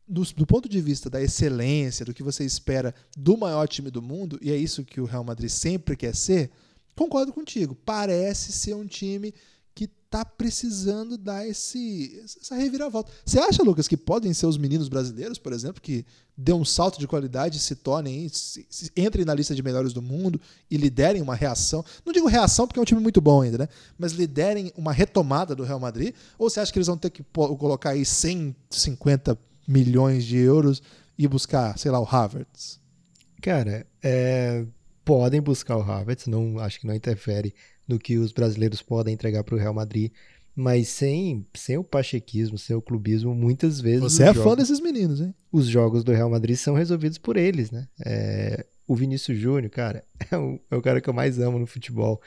[0.07, 4.03] do, do ponto de vista da excelência, do que você espera do maior time do
[4.03, 6.51] mundo, e é isso que o Real Madrid sempre quer ser,
[6.95, 7.75] concordo contigo.
[7.75, 9.33] Parece ser um time
[9.76, 13.12] que tá precisando dar esse, essa reviravolta.
[13.26, 16.98] Você acha, Lucas, que podem ser os meninos brasileiros, por exemplo, que dê um salto
[16.98, 21.20] de qualidade, se tornem, se, se, entrem na lista de melhores do mundo e liderem
[21.20, 21.84] uma reação?
[22.06, 23.68] Não digo reação porque é um time muito bom ainda, né?
[23.98, 26.14] Mas liderem uma retomada do Real Madrid?
[26.38, 30.82] Ou você acha que eles vão ter que colocar aí 150 milhões de euros
[31.18, 32.80] e buscar, sei lá, o Havertz?
[33.42, 34.64] Cara, é,
[35.04, 37.54] podem buscar o Havertz, não acho que não interfere
[37.87, 40.11] no que os brasileiros podem entregar para o Real Madrid,
[40.55, 44.01] mas sem, sem o pachequismo, sem o clubismo, muitas vezes.
[44.01, 45.35] Você é jogos, fã desses meninos, hein?
[45.53, 47.87] Os jogos do Real Madrid são resolvidos por eles, né?
[48.05, 51.66] É, o Vinícius Júnior, cara, é o, é o cara que eu mais amo no
[51.66, 52.20] futebol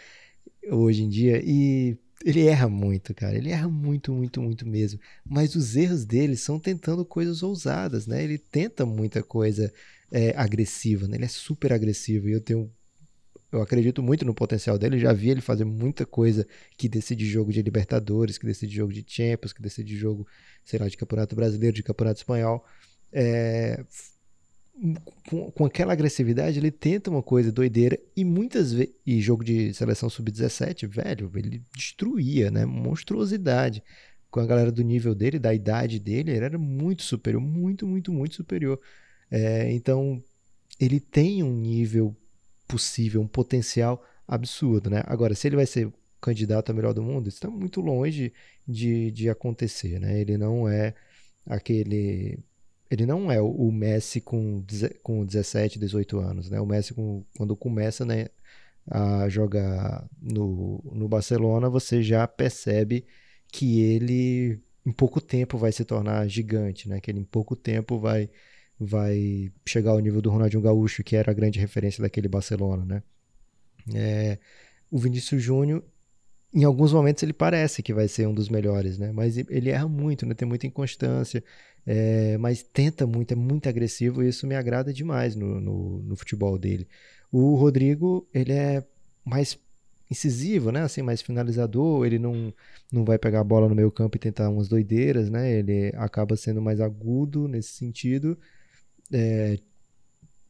[0.70, 3.36] hoje em dia e ele erra muito, cara.
[3.38, 5.00] Ele erra muito, muito, muito mesmo.
[5.26, 8.24] Mas os erros dele são tentando coisas ousadas, né?
[8.24, 9.74] Ele tenta muita coisa
[10.12, 11.18] é, agressiva, né?
[11.18, 12.70] Ele é super agressivo e eu tenho
[13.52, 15.00] eu acredito muito no potencial dele.
[15.00, 16.46] Já vi ele fazer muita coisa
[16.78, 20.28] que decide jogo de Libertadores, que decide jogo de Champions, que decide jogo,
[20.64, 22.64] sei lá, de Campeonato Brasileiro, de Campeonato Espanhol.
[23.12, 23.84] É,
[25.28, 28.94] com, com, aquela agressividade, ele tenta uma coisa doideira e muitas vezes.
[29.06, 32.66] E jogo de seleção sub-17, velho, ele destruía, né?
[32.66, 33.84] Monstruosidade.
[34.30, 38.14] Com a galera do nível dele, da idade dele, ele era muito superior, muito, muito,
[38.14, 38.80] muito superior.
[39.32, 40.24] É, então,
[40.80, 42.16] ele tem um nível
[42.70, 45.02] possível, um potencial absurdo, né?
[45.08, 48.32] Agora, se ele vai ser candidato a melhor do mundo, isso está muito longe
[48.68, 50.22] de, de acontecer, né?
[50.22, 50.94] Ele não é
[51.46, 52.40] aquele
[52.92, 54.64] ele não é o Messi com,
[55.04, 56.60] com 17, 18 anos, né?
[56.60, 58.28] O Messi com, quando começa né,
[58.90, 63.06] a jogar no, no Barcelona, você já percebe
[63.52, 67.00] que ele em pouco tempo vai se tornar gigante, né?
[67.00, 68.30] Que ele em pouco tempo vai
[68.80, 73.04] vai chegar ao nível do Ronaldinho Gaúcho, que era a grande referência daquele Barcelona, né?
[73.94, 74.38] É,
[74.90, 75.84] o Vinícius Júnior,
[76.54, 79.12] em alguns momentos ele parece que vai ser um dos melhores, né?
[79.12, 80.34] Mas ele erra muito, né?
[80.34, 81.44] Tem muita inconstância,
[81.86, 86.16] é, mas tenta muito, é muito agressivo e isso me agrada demais no, no, no
[86.16, 86.88] futebol dele.
[87.32, 88.84] O Rodrigo, ele é
[89.26, 89.60] mais
[90.10, 90.84] incisivo, né?
[90.84, 92.54] Assim, mais finalizador, ele não,
[92.92, 95.52] não vai pegar a bola no meio campo e tentar umas doideiras, né?
[95.52, 98.38] Ele acaba sendo mais agudo nesse sentido
[99.12, 99.58] é,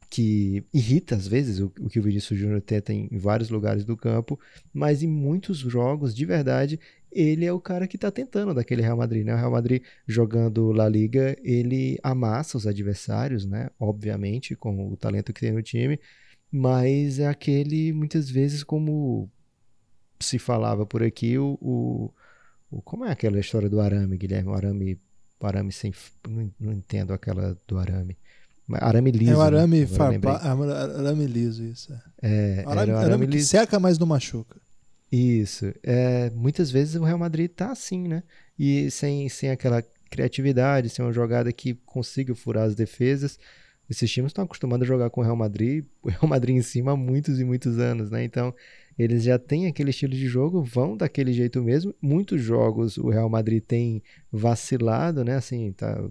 [0.09, 3.85] que irrita às vezes o, o que o Vinícius Júnior tenta em, em, vários lugares
[3.85, 4.39] do campo,
[4.73, 6.79] mas em muitos jogos, de verdade,
[7.11, 9.33] ele é o cara que está tentando daquele Real Madrid, né?
[9.33, 13.69] O Real Madrid jogando La Liga, ele amassa os adversários, né?
[13.79, 15.99] Obviamente, com o talento que tem no time,
[16.51, 19.29] mas é aquele, muitas vezes, como
[20.19, 22.11] se falava por aqui, o, o,
[22.71, 24.49] o como é aquela história do arame, Guilherme?
[24.49, 24.99] O arame,
[25.41, 25.93] arame sem...
[26.27, 28.17] Não, não entendo aquela do arame.
[28.79, 29.31] Arame liso.
[29.31, 29.87] É o arame, né?
[29.87, 31.91] farpa, arame liso, isso.
[32.21, 34.59] É, é arame, arame, arame que seca, mas não machuca.
[35.11, 35.73] Isso.
[35.81, 38.23] É, muitas vezes o Real Madrid tá assim, né?
[38.57, 43.39] E sem, sem aquela criatividade, sem uma jogada que consiga furar as defesas.
[43.89, 46.91] Esses times estão acostumados a jogar com o Real Madrid, o Real Madrid em cima
[46.91, 48.23] há muitos e muitos anos, né?
[48.23, 48.53] Então,
[48.97, 51.95] eles já têm aquele estilo de jogo, vão daquele jeito mesmo.
[52.01, 55.35] Muitos jogos o Real Madrid tem vacilado, né?
[55.37, 56.03] Assim, tá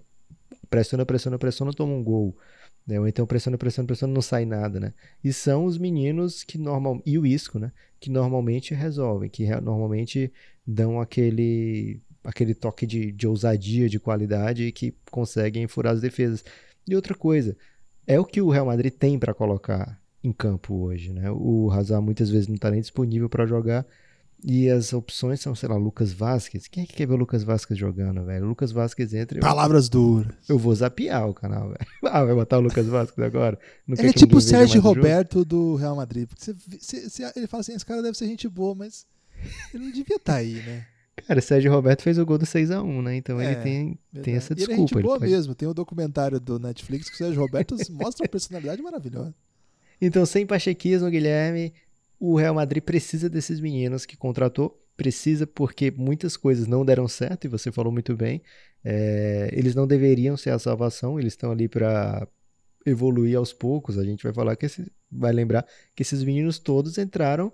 [0.69, 2.37] pressiona, pressiona, pressiona, toma um gol.
[2.85, 2.99] Né?
[2.99, 4.93] Ou então pressiona, pressiona, pressiona, não sai nada, né?
[5.23, 7.71] E são os meninos que normal e o Isco, né?
[7.99, 10.31] Que normalmente resolvem, que normalmente
[10.65, 16.43] dão aquele aquele toque de, de ousadia, de qualidade e que conseguem furar as defesas.
[16.87, 17.55] E outra coisa,
[18.05, 21.31] é o que o Real Madrid tem para colocar em campo hoje, né?
[21.31, 23.85] O Hazard muitas vezes não está nem disponível para jogar
[24.43, 26.67] e as opções são, sei lá, Lucas Vasquez.
[26.67, 28.45] Quem é que quer ver o Lucas Vasquez jogando, velho?
[28.45, 29.39] Lucas Vasquez entra.
[29.39, 30.35] Palavras eu, duras.
[30.47, 31.79] Eu vou zapear o canal, velho.
[32.11, 33.59] Ah, vai botar o Lucas Vasquez agora?
[33.85, 36.27] Não ele é tipo o Sérgio Roberto do Real Madrid.
[36.27, 39.05] Porque você, você, você, ele fala assim: esse cara deve ser gente boa, mas
[39.73, 40.85] ele não devia estar tá aí, né?
[41.27, 43.15] Cara, o Sérgio Roberto fez o gol do 6x1, né?
[43.17, 44.73] Então é, ele tem, tem essa desculpa.
[44.73, 45.31] E ele é gente boa pode...
[45.31, 45.53] mesmo.
[45.53, 49.33] Tem o um documentário do Netflix que o Sérgio Roberto mostra uma personalidade maravilhosa.
[50.01, 51.73] Então, sem pachequismo, Guilherme,
[52.19, 57.45] o Real Madrid precisa desses meninos que contratou precisa porque muitas coisas não deram certo,
[57.45, 58.41] e você falou muito bem.
[58.83, 62.27] É, eles não deveriam ser a salvação, eles estão ali para
[62.85, 63.97] evoluir aos poucos.
[63.97, 67.53] A gente vai falar que esse, vai lembrar que esses meninos todos entraram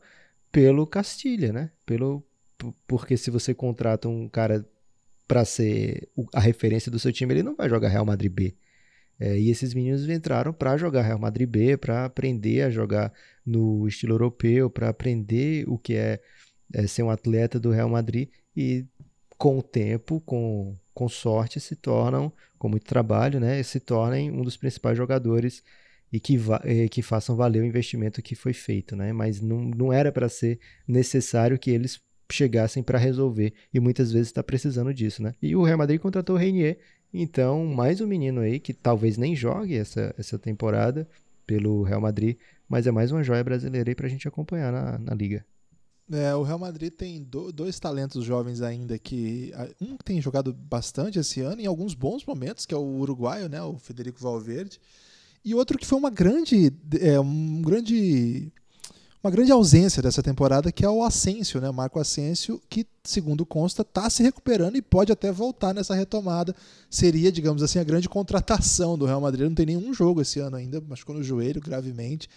[0.51, 1.71] pelo Castilha, né?
[1.85, 2.23] Pelo
[2.87, 4.65] porque se você contrata um cara
[5.27, 8.55] para ser a referência do seu time, ele não vai jogar Real Madrid B.
[9.19, 13.13] É, e esses meninos entraram para jogar Real Madrid B, para aprender a jogar
[13.45, 16.19] no estilo europeu, para aprender o que é
[16.73, 18.85] é, ser um atleta do Real Madrid e
[19.37, 24.41] com o tempo, com, com sorte, se tornam, com muito trabalho, né, se tornem um
[24.41, 25.61] dos principais jogadores
[26.11, 26.37] e que,
[26.89, 29.11] que façam valer o investimento que foi feito, né?
[29.11, 31.99] Mas não, não era para ser necessário que eles
[32.31, 35.33] chegassem para resolver e muitas vezes está precisando disso, né?
[35.41, 36.77] E o Real Madrid contratou o Reinier,
[37.13, 41.07] então mais um menino aí que talvez nem jogue essa, essa temporada
[41.45, 44.97] pelo Real Madrid, mas é mais uma joia brasileira aí para a gente acompanhar na,
[44.97, 45.45] na liga.
[46.11, 49.51] É, o Real Madrid tem do, dois talentos jovens ainda que
[49.81, 53.61] um tem jogado bastante esse ano em alguns bons momentos, que é o uruguaio, né,
[53.63, 54.79] o Federico Valverde,
[55.43, 58.51] e outro que foi uma grande, é, um grande
[59.25, 61.71] uma grande ausência dessa temporada, que é o Asensio, né?
[61.71, 66.55] Marco Asensio, que, segundo consta, está se recuperando e pode até voltar nessa retomada.
[66.91, 69.47] Seria, digamos assim, a grande contratação do Real Madrid.
[69.47, 72.29] Não tem nenhum jogo esse ano ainda, machucou no joelho gravemente.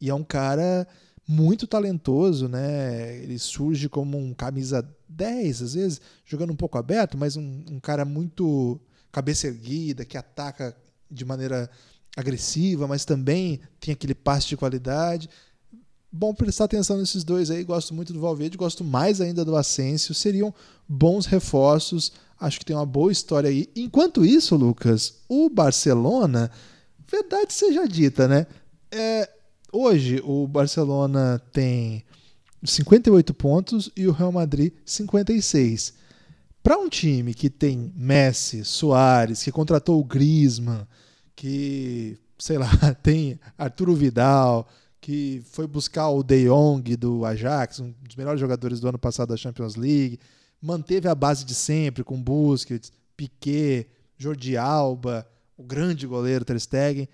[0.00, 0.86] E é um cara
[1.26, 3.18] muito talentoso, né?
[3.22, 7.80] Ele surge como um camisa 10, às vezes, jogando um pouco aberto, mas um, um
[7.80, 8.80] cara muito
[9.12, 10.76] cabeça erguida, que ataca
[11.10, 11.70] de maneira
[12.16, 15.28] agressiva, mas também tem aquele passe de qualidade
[16.12, 17.62] bom prestar atenção nesses dois aí.
[17.62, 20.14] Gosto muito do Valverde, gosto mais ainda do Asensio.
[20.14, 20.52] Seriam
[20.88, 22.12] bons reforços.
[22.38, 23.68] Acho que tem uma boa história aí.
[23.76, 26.50] Enquanto isso, Lucas, o Barcelona,
[27.10, 28.46] verdade seja dita, né?
[28.90, 29.28] É,
[29.72, 32.04] hoje o Barcelona tem
[32.62, 35.94] 58 pontos e o Real Madrid 56.
[36.62, 40.86] Para um time que tem Messi, Soares, que contratou o Griezmann,
[41.34, 42.68] que, sei lá,
[43.02, 44.68] tem Arturo Vidal,
[45.00, 49.30] que foi buscar o De Jong do Ajax, um dos melhores jogadores do ano passado
[49.30, 50.20] da Champions League,
[50.60, 57.08] manteve a base de sempre com Busquets, Piquet, Jordi Alba, o grande goleiro Ter Stegen.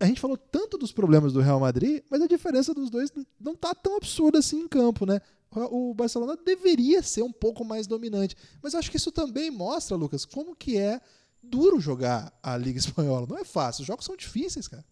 [0.00, 3.54] A gente falou tanto dos problemas do Real Madrid, mas a diferença dos dois não
[3.54, 5.20] tá tão absurda assim em campo, né?
[5.52, 10.24] O Barcelona deveria ser um pouco mais dominante, mas acho que isso também mostra, Lucas,
[10.24, 11.00] como que é
[11.42, 13.26] duro jogar a Liga Espanhola.
[13.28, 14.84] Não é fácil, os jogos são difíceis, cara.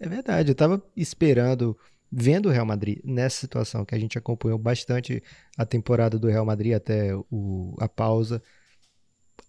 [0.00, 1.76] É verdade, eu estava esperando,
[2.10, 5.22] vendo o Real Madrid nessa situação, que a gente acompanhou bastante
[5.58, 8.42] a temporada do Real Madrid até o, a pausa.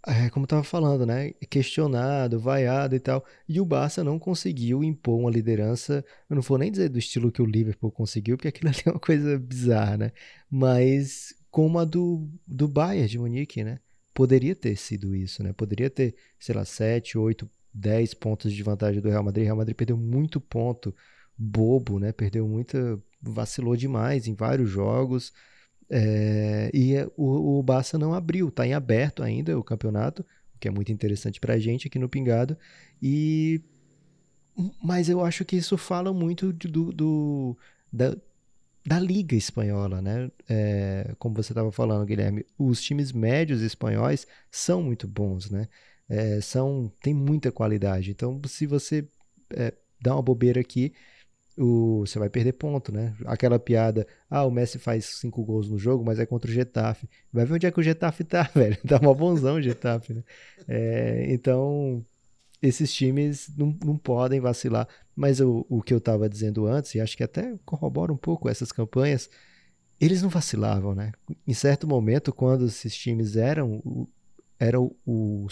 [0.05, 1.31] É, como estava falando, né?
[1.49, 3.25] Questionado, vaiado e tal.
[3.47, 6.03] E o Barça não conseguiu impor uma liderança.
[6.29, 8.91] Eu não vou nem dizer do estilo que o Liverpool conseguiu, porque aquilo ali é
[8.91, 10.11] uma coisa bizarra, né?
[10.49, 13.79] Mas como a do, do Bayern de Munique, né?
[14.13, 15.53] Poderia ter sido isso, né?
[15.53, 19.43] Poderia ter, sei lá, 7, 8 10 pontos de vantagem do Real Madrid.
[19.43, 20.95] O Real Madrid perdeu muito ponto
[21.37, 22.11] bobo, né?
[22.11, 23.01] Perdeu muita.
[23.21, 25.33] vacilou demais em vários jogos.
[25.89, 30.67] É, e o, o Barça não abriu, está em aberto ainda o campeonato, o que
[30.67, 32.57] é muito interessante para a gente aqui no Pingado.
[33.01, 33.61] E
[34.83, 37.57] mas eu acho que isso fala muito do, do
[37.91, 38.15] da,
[38.85, 40.29] da liga espanhola, né?
[40.47, 45.67] É, como você estava falando, Guilherme, os times médios espanhóis são muito bons, né?
[46.13, 48.11] é, são tem muita qualidade.
[48.11, 49.07] Então, se você
[49.51, 50.93] é, dá uma bobeira aqui,
[51.57, 53.15] o, você vai perder ponto, né?
[53.25, 57.07] Aquela piada, ah, o Messi faz cinco gols no jogo, mas é contra o Getafe.
[57.31, 58.77] Vai ver onde é que o Getafe tá, velho.
[58.87, 60.23] Tá uma bonzão o Getafe, né?
[60.67, 62.03] É, então,
[62.61, 64.87] esses times não, não podem vacilar.
[65.15, 68.49] Mas o, o que eu estava dizendo antes, e acho que até corrobora um pouco
[68.49, 69.29] essas campanhas,
[69.99, 71.11] eles não vacilavam, né?
[71.47, 74.07] Em certo momento, quando esses times eram
[74.59, 75.47] era o, o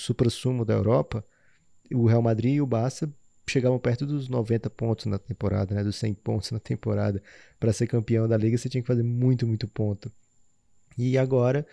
[0.66, 1.26] da Europa,
[1.94, 3.12] o Real Madrid e o Barça
[3.52, 7.22] chegavam perto dos 90 pontos na temporada, né, dos 100 pontos na temporada.
[7.60, 10.12] Para ser campeão da liga, você tinha que fazer muito, muito ponto.
[10.98, 11.66] E agora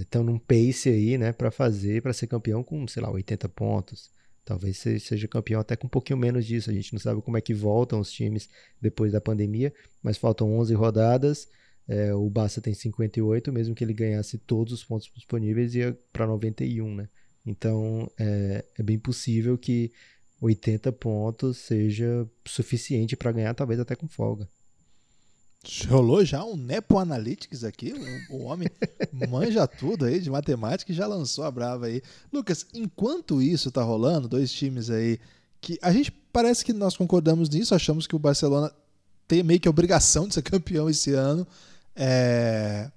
[0.00, 3.48] estão é, num pace aí, né, para fazer, para ser campeão com, sei lá, 80
[3.48, 4.10] pontos.
[4.44, 6.70] Talvez seja campeão até com um pouquinho menos disso.
[6.70, 8.48] A gente não sabe como é que voltam os times
[8.80, 11.48] depois da pandemia, mas faltam 11 rodadas.
[11.86, 16.26] É, o Barça tem 58, mesmo que ele ganhasse todos os pontos disponíveis, ia para
[16.26, 17.08] 91, né?
[17.46, 19.90] Então é, é, bem possível que
[20.40, 24.48] 80 pontos seja suficiente para ganhar, talvez até com folga.
[25.88, 27.92] Rolou já um Nepo Analytics aqui,
[28.30, 28.68] o, o homem
[29.28, 32.00] manja tudo aí de matemática e já lançou a brava aí.
[32.32, 35.18] Lucas, enquanto isso tá rolando, dois times aí
[35.60, 38.72] que a gente parece que nós concordamos nisso, achamos que o Barcelona
[39.26, 41.46] tem meio que a obrigação de ser campeão esse ano.
[41.94, 42.90] É,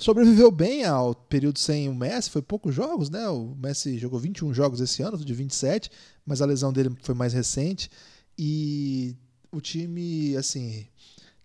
[0.00, 3.28] sobreviveu bem ao período sem o Messi, foi poucos jogos, né?
[3.28, 5.90] O Messi jogou 21 jogos esse ano, de 27,
[6.24, 7.90] mas a lesão dele foi mais recente.
[8.38, 9.14] E
[9.52, 10.86] o time, assim,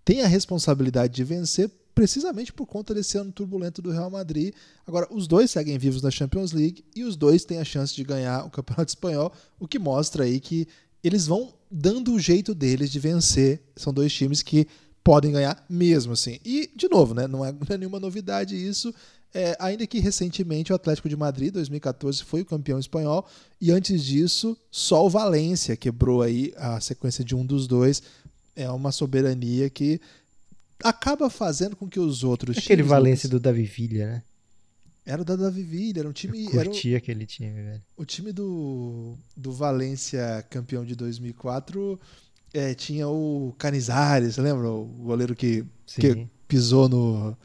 [0.04, 4.54] tem a responsabilidade de vencer precisamente por conta desse ano turbulento do Real Madrid.
[4.86, 8.04] Agora, os dois seguem vivos na Champions League e os dois têm a chance de
[8.04, 10.68] ganhar o Campeonato Espanhol, o que mostra aí que
[11.02, 13.62] eles vão dando o jeito deles de vencer.
[13.76, 14.68] São dois times que
[15.06, 16.40] podem ganhar mesmo assim.
[16.44, 18.94] E, de novo, né, não, é, não é nenhuma novidade isso.
[19.32, 23.28] É, ainda que recentemente o Atlético de Madrid, 2014, foi o campeão espanhol,
[23.60, 28.02] e antes disso, só o Valência quebrou aí a sequência de um dos dois.
[28.56, 30.00] É uma soberania que
[30.82, 34.24] acaba fazendo com que os outros Aquele times, Valência do Davi Villa, né?
[35.06, 36.46] Era o da Davi Villa, era um time.
[36.46, 37.84] Eu Era o, curti aquele time, velho.
[37.98, 42.00] o time do, do Valência campeão de 2004
[42.58, 44.70] é, tinha o Canizares, lembra?
[44.70, 46.02] O goleiro que, Sim.
[46.02, 47.38] que pisou no,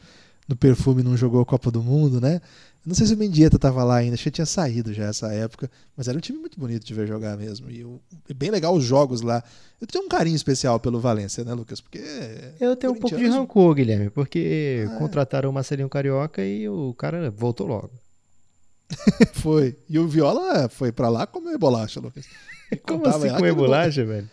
[0.49, 2.41] no perfume e não jogou a Copa do Mundo, né?
[2.87, 5.71] Não sei se o Mendieta tava lá ainda, acho que tinha saído já essa época,
[5.95, 7.71] mas era um time muito bonito de ver jogar mesmo.
[7.71, 9.45] E o- é bem legal os jogos lá.
[9.79, 11.79] Eu tenho um carinho especial pelo Valência, né, Lucas?
[11.83, 12.01] Porque.
[12.59, 14.99] Eu tenho um pouco de corintianos- rancor, Guilherme, porque Ah, é.
[14.99, 17.91] contrataram o Marcelinho Carioca e o cara voltou logo.
[19.35, 19.77] Foi.
[19.89, 22.25] E o Viola foi pra lá comer bolacha, Lucas.
[22.87, 24.29] Como assim lá comer bolacha, velho?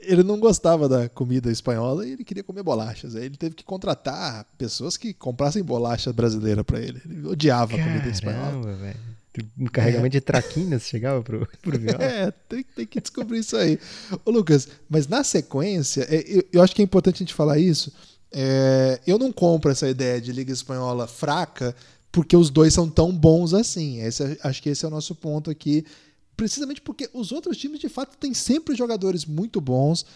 [0.00, 3.16] Ele não gostava da comida espanhola e ele queria comer bolachas.
[3.16, 7.00] Aí ele teve que contratar pessoas que comprassem bolacha brasileira pra ele.
[7.04, 8.46] Ele odiava a comida espanhola.
[8.46, 8.96] Caramba, velho.
[9.56, 12.02] Um carregamento de traquinas chegava pro, pro Viola.
[12.02, 13.78] É, tem, tem que descobrir isso aí.
[14.24, 17.58] Ô, Lucas, mas na sequência, é, eu, eu acho que é importante a gente falar
[17.58, 17.92] isso.
[18.32, 21.74] É, eu não compro essa ideia de Liga Espanhola fraca
[22.10, 24.00] porque os dois são tão bons assim.
[24.00, 25.84] Esse é- acho que esse é o nosso ponto aqui.
[26.38, 30.06] Precisamente porque os outros times, de fato, têm sempre jogadores muito bons,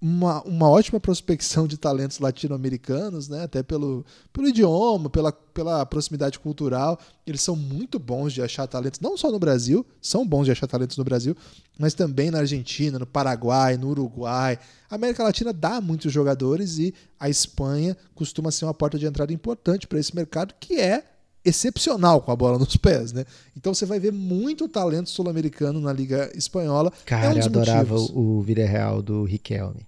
[0.00, 3.42] uma, uma ótima prospecção de talentos latino-americanos, né?
[3.42, 7.00] até pelo, pelo idioma, pela, pela proximidade cultural.
[7.26, 10.68] Eles são muito bons de achar talentos, não só no Brasil, são bons de achar
[10.68, 11.36] talentos no Brasil,
[11.76, 14.56] mas também na Argentina, no Paraguai, no Uruguai.
[14.88, 19.32] A América Latina dá muitos jogadores e a Espanha costuma ser uma porta de entrada
[19.32, 21.09] importante para esse mercado que é
[21.44, 23.24] excepcional com a bola nos pés, né?
[23.56, 26.92] Então você vai ver muito talento sul-americano na Liga Espanhola.
[27.04, 28.16] Cara, é um eu adorava motivos.
[28.16, 29.86] o, Villarreal do Riquelme.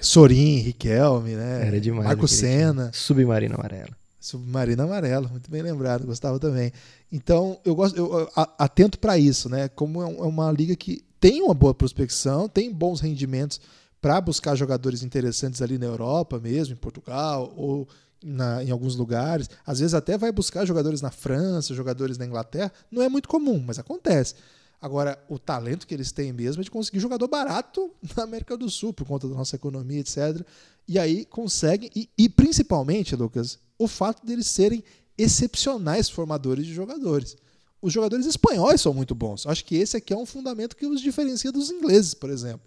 [0.00, 1.66] Sorin, Riquelme, né?
[1.66, 2.06] Era demais.
[2.06, 2.28] Marco.
[2.28, 2.90] Senna.
[2.92, 3.94] Submarino Amarelo.
[4.20, 6.72] Submarino Amarelo, muito bem lembrado, gostava também.
[7.12, 8.28] Então, eu gosto, eu,
[8.58, 9.68] atento para isso, né?
[9.68, 13.60] Como é é uma liga que tem uma boa prospecção, tem bons rendimentos
[14.00, 17.88] para buscar jogadores interessantes ali na Europa mesmo, em Portugal ou
[18.24, 19.48] na- em alguns lugares.
[19.66, 22.72] Às vezes até vai buscar jogadores na França, jogadores na Inglaterra.
[22.90, 24.34] Não é muito comum, mas acontece.
[24.80, 28.68] Agora, o talento que eles têm mesmo é de conseguir jogador barato na América do
[28.68, 30.42] Sul, por conta da nossa economia, etc.
[30.88, 34.82] E aí conseguem, e, e principalmente, Lucas, o fato deles serem
[35.16, 37.36] excepcionais formadores de jogadores.
[37.80, 39.46] Os jogadores espanhóis são muito bons.
[39.46, 42.60] Acho que esse aqui é um fundamento que os diferencia dos ingleses, por exemplo.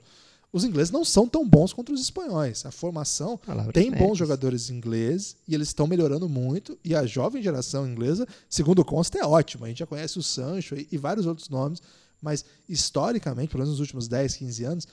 [0.52, 2.66] Os ingleses não são tão bons contra os espanhóis.
[2.66, 3.40] A formação
[3.74, 6.78] tem bons jogadores ingleses e eles estão melhorando muito.
[6.84, 9.66] E a jovem geração inglesa, segundo consta, é ótima.
[9.66, 11.82] A gente já conhece o Sancho e, e vários outros nomes,
[12.22, 14.88] mas historicamente, pelo menos nos últimos 10, 15 anos,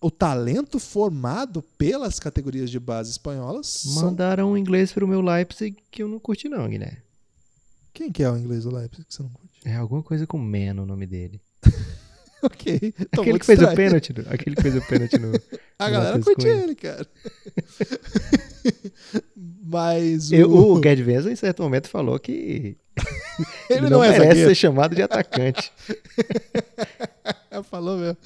[0.00, 4.04] o talento formado pelas categorias de base espanholas são...
[4.04, 7.02] Mandaram um inglês pro meu Leipzig que eu não curti não, Guilherme.
[7.92, 9.60] Quem que é o inglês do Leipzig que você não curte?
[9.64, 11.40] É alguma coisa com Man o nome dele.
[12.42, 12.94] ok.
[13.10, 14.14] tô aquele que fez o pênalti.
[14.28, 15.32] Aquele que fez o pênalti no.
[15.78, 17.06] A no galera curte ele, cara.
[19.62, 20.34] Mas o...
[20.34, 22.76] Eu, o Gerd Wenzel, em certo momento, falou que
[23.68, 24.48] ele não, não, é merece zagueiro.
[24.48, 25.72] ser chamado de atacante.
[27.64, 28.16] Falou mesmo.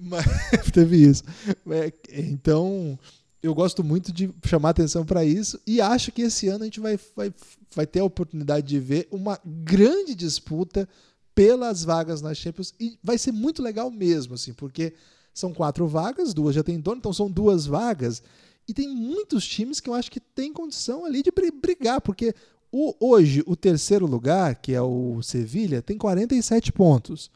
[0.00, 0.24] Mas
[0.72, 1.22] teve isso.
[1.70, 2.98] É, Então,
[3.42, 6.80] eu gosto muito de chamar atenção para isso e acho que esse ano a gente
[6.80, 7.32] vai, vai,
[7.74, 10.88] vai ter a oportunidade de ver uma grande disputa
[11.34, 14.94] pelas vagas na Champions e vai ser muito legal mesmo, assim, porque
[15.32, 18.22] são quatro vagas, duas já tem dono, então são duas vagas
[18.68, 22.34] e tem muitos times que eu acho que tem condição ali de bri- brigar, porque
[22.70, 27.30] o, hoje o terceiro lugar, que é o Sevilha, tem 47 pontos.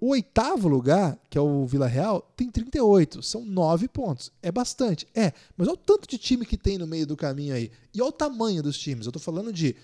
[0.00, 3.22] O oitavo lugar, que é o Vila Real, tem 38.
[3.22, 4.32] São nove pontos.
[4.42, 5.06] É bastante.
[5.14, 7.70] É, mas olha o tanto de time que tem no meio do caminho aí.
[7.92, 9.04] E olha o tamanho dos times.
[9.04, 9.76] Eu tô falando de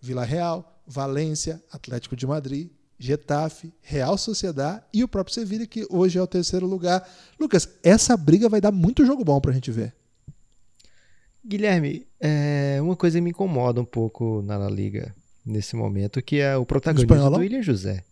[0.00, 6.18] Vila Real, Valência, Atlético de Madrid, Getafe, Real Sociedade e o próprio Sevilha, que hoje
[6.18, 7.08] é o terceiro lugar.
[7.38, 9.94] Lucas, essa briga vai dar muito jogo bom pra gente ver.
[11.46, 15.14] Guilherme, é, uma coisa me incomoda um pouco na La Liga
[15.46, 17.38] nesse momento, que é o protagonismo espanholão?
[17.38, 18.04] do William José.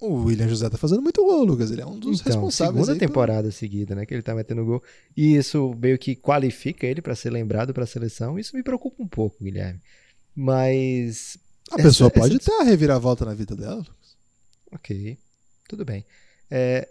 [0.00, 1.70] O William José tá fazendo muito gol, Lucas.
[1.70, 2.86] Ele é um dos Então, responsáveis.
[2.86, 4.82] segunda temporada seguida, né, que ele tá metendo gol.
[5.14, 8.38] E isso meio que qualifica ele para ser lembrado para a seleção.
[8.38, 9.78] Isso me preocupa um pouco, Guilherme.
[10.34, 11.36] Mas
[11.70, 13.86] A pessoa essa- pode essa- ter a reviravolta na vida dela.
[14.72, 15.18] Ok,
[15.68, 16.04] tudo bem.
[16.50, 16.88] É,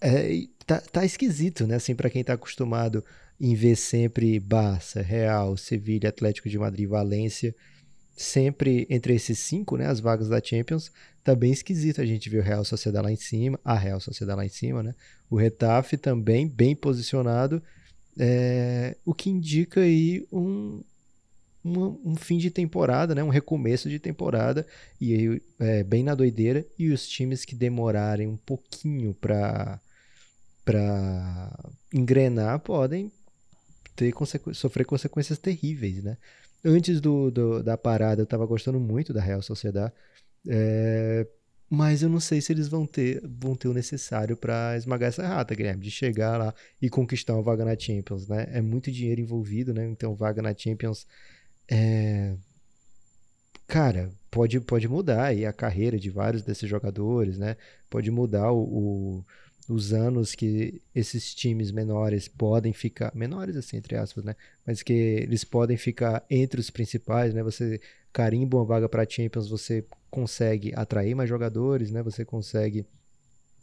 [0.00, 1.76] é, tá, tá esquisito, né?
[1.76, 3.04] Assim, para quem tá acostumado
[3.40, 7.54] em ver sempre Barça, Real, Sevilha, Atlético de Madrid, Valência,
[8.16, 9.86] sempre entre esses cinco, né?
[9.86, 10.90] As vagas da Champions,
[11.24, 14.36] tá bem esquisito a gente ver o Real Sociedade lá em cima, a Real Sociedade
[14.36, 14.94] lá em cima, né?
[15.30, 17.62] O Retafe também bem posicionado,
[18.18, 20.82] é, o que indica aí um,
[21.62, 23.22] uma- um fim de temporada, né?
[23.22, 24.66] Um recomeço de temporada
[25.00, 29.80] e aí, é, bem na doideira e os times que demorarem um pouquinho para
[30.64, 31.58] para
[31.92, 33.10] engrenar podem
[33.96, 34.54] ter consequ...
[34.54, 36.16] sofrer consequências terríveis, né?
[36.64, 39.92] Antes do, do da parada, eu estava gostando muito da Real Sociedade,
[40.48, 41.26] é...
[41.68, 45.26] mas eu não sei se eles vão ter, vão ter o necessário para esmagar essa
[45.26, 48.46] rata, Guilherme, de chegar lá e conquistar uma vaga na Champions, né?
[48.52, 49.86] É muito dinheiro envolvido, né?
[49.86, 51.06] Então, vaga na Champions
[51.70, 52.34] é
[53.70, 57.56] cara, pode, pode mudar aí a carreira de vários desses jogadores, né?
[57.88, 58.62] Pode mudar o,
[59.68, 64.34] o, os anos que esses times menores podem ficar, menores assim, entre aspas, né?
[64.66, 67.42] Mas que eles podem ficar entre os principais, né?
[67.44, 67.80] Você
[68.12, 72.02] carimba uma vaga para Champions, você consegue atrair mais jogadores, né?
[72.02, 72.84] Você consegue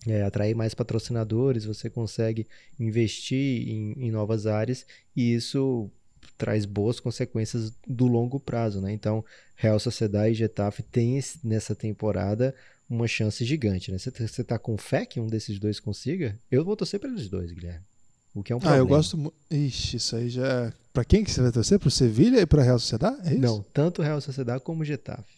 [0.07, 2.47] é, atrair mais patrocinadores, você consegue
[2.79, 5.91] investir em, em novas áreas e isso
[6.37, 8.91] traz boas consequências do longo prazo, né?
[8.91, 9.23] Então,
[9.55, 12.53] Real Sociedade e Getafe têm nessa temporada
[12.89, 13.97] uma chance gigante, né?
[13.97, 14.11] Você
[14.43, 16.37] tá, tá com fé que um desses dois consiga?
[16.49, 17.85] Eu vou torcer para eles dois, Guilherme.
[18.33, 18.81] O que é um problema.
[18.81, 19.33] Ah, eu gosto.
[19.49, 20.71] Ixi, isso aí já.
[20.93, 21.79] Para quem que você vai torcer?
[21.79, 23.17] Para o Sevilha e para Real Sociedade?
[23.27, 23.41] É isso?
[23.41, 25.37] Não, tanto Real Sociedade como Getafe.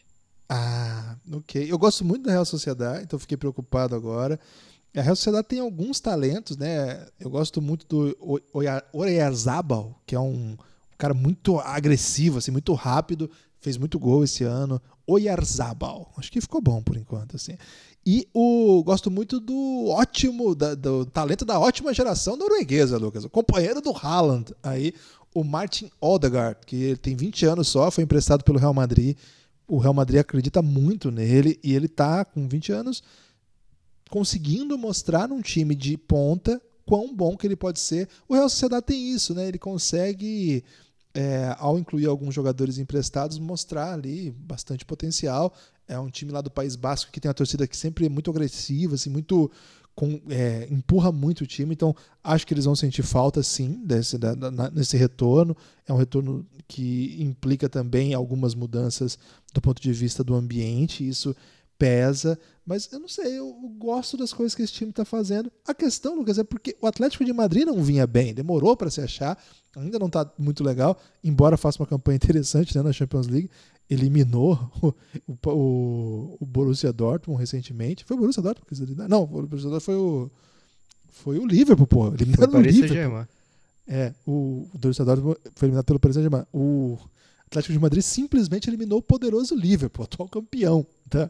[0.50, 1.72] Ah, ok.
[1.72, 4.40] Eu gosto muito da Real Sociedade, então fiquei preocupado agora.
[4.96, 7.08] A Real Sociedade tem alguns talentos, né?
[7.20, 8.42] Eu gosto muito do
[8.92, 10.58] Oyarzabal, que é um
[11.00, 14.82] cara muito agressivo, assim, muito rápido, fez muito gol esse ano.
[15.08, 17.58] Oyarzabal, acho que ficou bom por enquanto, assim.
[18.06, 23.24] E o gosto muito do ótimo, da, do talento da ótima geração norueguesa, Lucas.
[23.24, 24.94] O companheiro do Haaland, aí,
[25.34, 29.18] o Martin Odegaard, que tem 20 anos só, foi emprestado pelo Real Madrid.
[29.68, 33.04] O Real Madrid acredita muito nele e ele tá com 20 anos
[34.10, 38.10] conseguindo mostrar num time de ponta quão bom que ele pode ser.
[38.28, 39.48] O Real Sociedade tem isso, né?
[39.48, 40.64] Ele consegue,
[41.20, 45.54] é, ao incluir alguns jogadores emprestados, mostrar ali bastante potencial.
[45.86, 48.32] É um time lá do País Basco que tem uma torcida que sempre é muito
[48.32, 49.52] agressiva, assim, muito
[49.94, 51.94] com, é, empurra muito o time, então
[52.24, 55.58] acho que eles vão sentir falta sim desse, da, da, nesse retorno.
[55.86, 59.20] É um retorno que implica também algumas mudanças
[59.54, 61.36] do ponto de vista do ambiente, isso
[61.80, 65.50] pesa, mas eu não sei, eu, gosto das coisas que esse time está fazendo.
[65.66, 69.00] A questão, Lucas, é porque o Atlético de Madrid não vinha bem, demorou para se
[69.00, 69.42] achar,
[69.76, 73.50] ainda não está muito legal, embora faça uma campanha interessante né, na Champions League.
[73.90, 74.72] Eliminou
[75.26, 78.04] o, o, o Borussia Dortmund recentemente.
[78.06, 78.96] Foi o Borussia Dortmund?
[79.10, 80.32] Não, o Borussia Dortmund foi o,
[81.08, 82.08] foi o Liverpool, pô.
[82.10, 83.28] Eliminaram o Liverpool.
[83.88, 86.46] É, o, o Borussia Dortmund foi eliminado pelo Paris Saint-Germain.
[86.54, 87.00] O
[87.50, 91.30] Atlético de Madrid simplesmente eliminou o poderoso Liverpool, atual campeão da,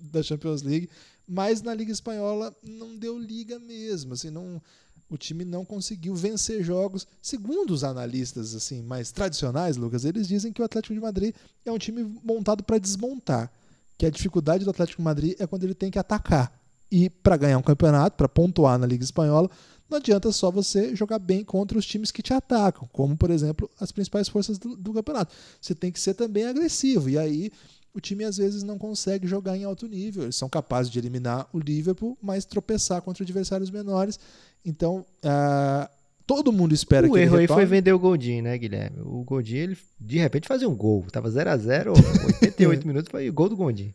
[0.00, 0.90] da Champions League,
[1.26, 4.60] mas na Liga Espanhola não deu liga mesmo, assim, não,
[5.08, 7.06] o time não conseguiu vencer jogos.
[7.22, 11.70] Segundo os analistas assim mais tradicionais, Lucas, eles dizem que o Atlético de Madrid é
[11.70, 13.50] um time montado para desmontar,
[13.96, 16.52] que a dificuldade do Atlético de Madrid é quando ele tem que atacar.
[16.90, 19.48] E para ganhar um campeonato, para pontuar na Liga Espanhola,
[19.90, 23.68] não adianta só você jogar bem contra os times que te atacam, como, por exemplo,
[23.80, 25.34] as principais forças do, do campeonato.
[25.60, 27.10] Você tem que ser também agressivo.
[27.10, 27.50] E aí
[27.92, 30.22] o time às vezes não consegue jogar em alto nível.
[30.22, 34.18] Eles são capazes de eliminar o Liverpool, mas tropeçar contra adversários menores.
[34.64, 35.88] Então, uh,
[36.26, 39.00] todo mundo espera o que erro ele aí foi vender o Goldin, né, Guilherme?
[39.00, 41.04] O Goldin, ele de repente fazia um gol.
[41.10, 41.92] Tava 0 a 0
[42.26, 43.92] 88 minutos, foi o gol do Goldin.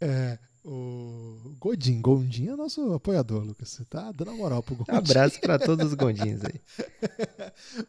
[0.00, 3.68] É, o Godin, Gondim é nosso apoiador, Lucas.
[3.68, 4.92] Você tá dando a moral pro Gondim.
[4.92, 6.58] Abraço para todos os Gondins aí.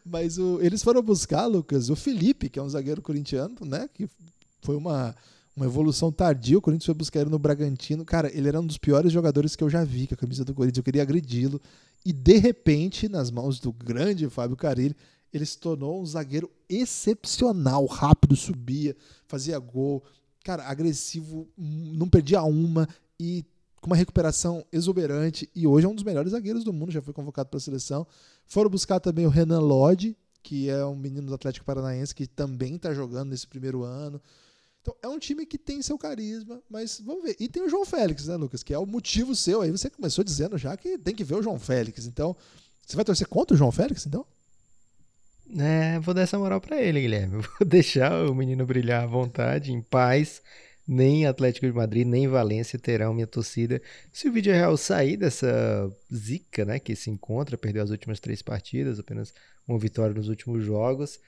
[0.04, 3.88] Mas o, eles foram buscar, Lucas, o Felipe, que é um zagueiro corintiano, né?
[3.94, 4.06] Que
[4.60, 5.16] foi uma,
[5.56, 6.58] uma evolução tardia.
[6.58, 8.04] O Corinthians foi buscar ele no Bragantino.
[8.04, 10.52] Cara, ele era um dos piores jogadores que eu já vi com a camisa do
[10.52, 10.76] Corinthians.
[10.76, 11.58] Eu queria agredi-lo.
[12.04, 14.94] E de repente, nas mãos do grande Fábio Carilli,
[15.32, 18.94] ele se tornou um zagueiro excepcional, rápido, subia,
[19.26, 20.04] fazia gol,
[20.44, 22.86] cara, agressivo, não perdia uma
[23.18, 23.46] e
[23.82, 25.50] com uma recuperação exuberante.
[25.54, 28.06] E hoje é um dos melhores zagueiros do mundo, já foi convocado para a seleção.
[28.46, 32.76] Foram buscar também o Renan Lodge, que é um menino do Atlético Paranaense que também
[32.76, 34.22] está jogando nesse primeiro ano.
[34.80, 37.36] Então é um time que tem seu carisma, mas vamos ver.
[37.40, 38.62] E tem o João Félix, né, Lucas?
[38.62, 39.62] Que é o motivo seu.
[39.62, 42.06] Aí você começou dizendo já que tem que ver o João Félix.
[42.06, 42.36] Então,
[42.86, 44.24] você vai torcer contra o João Félix, então?
[45.58, 47.42] É, vou dar essa moral para ele, Guilherme.
[47.58, 50.40] Vou deixar o menino brilhar à vontade, em paz.
[50.86, 53.80] Nem Atlético de Madrid, nem Valência terão minha torcida.
[54.12, 58.42] Se o vídeo real sair dessa zica, né, que se encontra, perdeu as últimas três
[58.42, 59.32] partidas, apenas
[59.66, 61.20] uma vitória nos últimos jogos,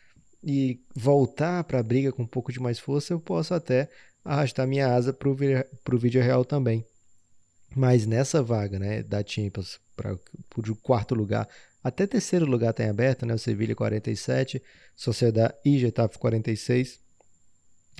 [0.42, 3.88] e voltar para a briga com um pouco de mais força, eu posso até
[4.24, 6.84] arrastar minha asa para o vídeo real também.
[7.74, 11.48] Mas nessa vaga, né, da Champions para o quarto lugar,
[11.82, 13.34] até terceiro lugar tem aberto, né?
[13.34, 14.62] O Sevilha 47,
[14.96, 16.98] Sociedade e Getafe 46,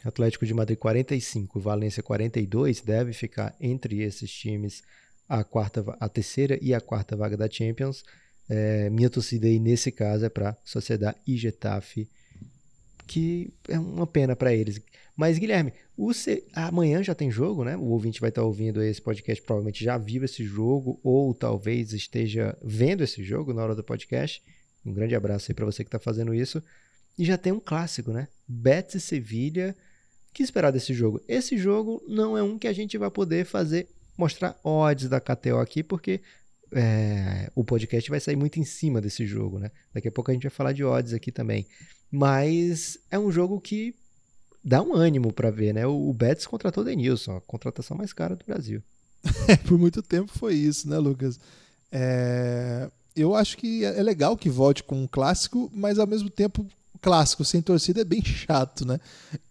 [0.04, 4.82] Atlético de Madrid 45, Valência 42, deve ficar entre esses times
[5.28, 8.04] a quarta, a terceira e a quarta vaga da Champions.
[8.48, 12.08] É, minha torcida aí nesse caso é para Sociedade e Getafe,
[13.06, 14.80] que é uma pena para eles.
[15.16, 15.72] Mas, Guilherme,
[16.12, 16.44] C...
[16.52, 17.76] amanhã já tem jogo, né?
[17.76, 22.56] O ouvinte vai estar ouvindo esse podcast, provavelmente já viu esse jogo, ou talvez esteja
[22.62, 24.42] vendo esse jogo na hora do podcast.
[24.84, 26.62] Um grande abraço aí para você que está fazendo isso.
[27.16, 28.28] E já tem um clássico, né?
[28.46, 29.74] Betis e Sevilha.
[30.34, 31.20] Que esperar desse jogo?
[31.28, 35.58] Esse jogo não é um que a gente vai poder fazer, mostrar odds da KTO
[35.58, 36.20] aqui, porque
[36.72, 39.70] é, o podcast vai sair muito em cima desse jogo, né?
[39.94, 41.64] Daqui a pouco a gente vai falar de odds aqui também.
[42.10, 43.94] Mas é um jogo que
[44.62, 45.86] dá um ânimo para ver, né?
[45.86, 48.82] O, o Betis contratou o Denilson, a contratação mais cara do Brasil.
[49.68, 51.38] Por muito tempo foi isso, né, Lucas?
[51.92, 52.90] É...
[53.14, 56.66] Eu acho que é legal que volte com um clássico, mas ao mesmo tempo
[57.04, 58.98] clássico sem torcida é bem chato, né?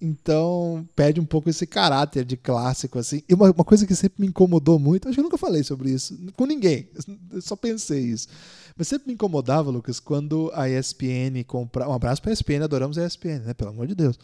[0.01, 3.21] Então perde um pouco esse caráter de clássico, assim.
[3.29, 5.91] E uma, uma coisa que sempre me incomodou muito, acho que eu nunca falei sobre
[5.91, 6.89] isso com ninguém,
[7.31, 8.27] eu só pensei isso.
[8.75, 11.91] Mas sempre me incomodava, Lucas, quando a ESPN comprava.
[11.91, 13.53] Um abraço para a ESPN, adoramos a ESPN, né?
[13.53, 14.17] Pelo amor de Deus.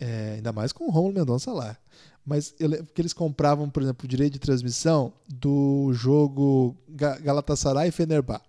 [0.00, 1.76] É, ainda mais com o Romulo Mendonça lá.
[2.24, 7.92] Mas eu que eles compravam, por exemplo, o direito de transmissão do jogo Galatasaray e
[7.92, 8.46] Fenerbahçe.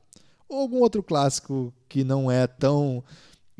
[0.47, 3.03] Ou algum outro clássico que não é tão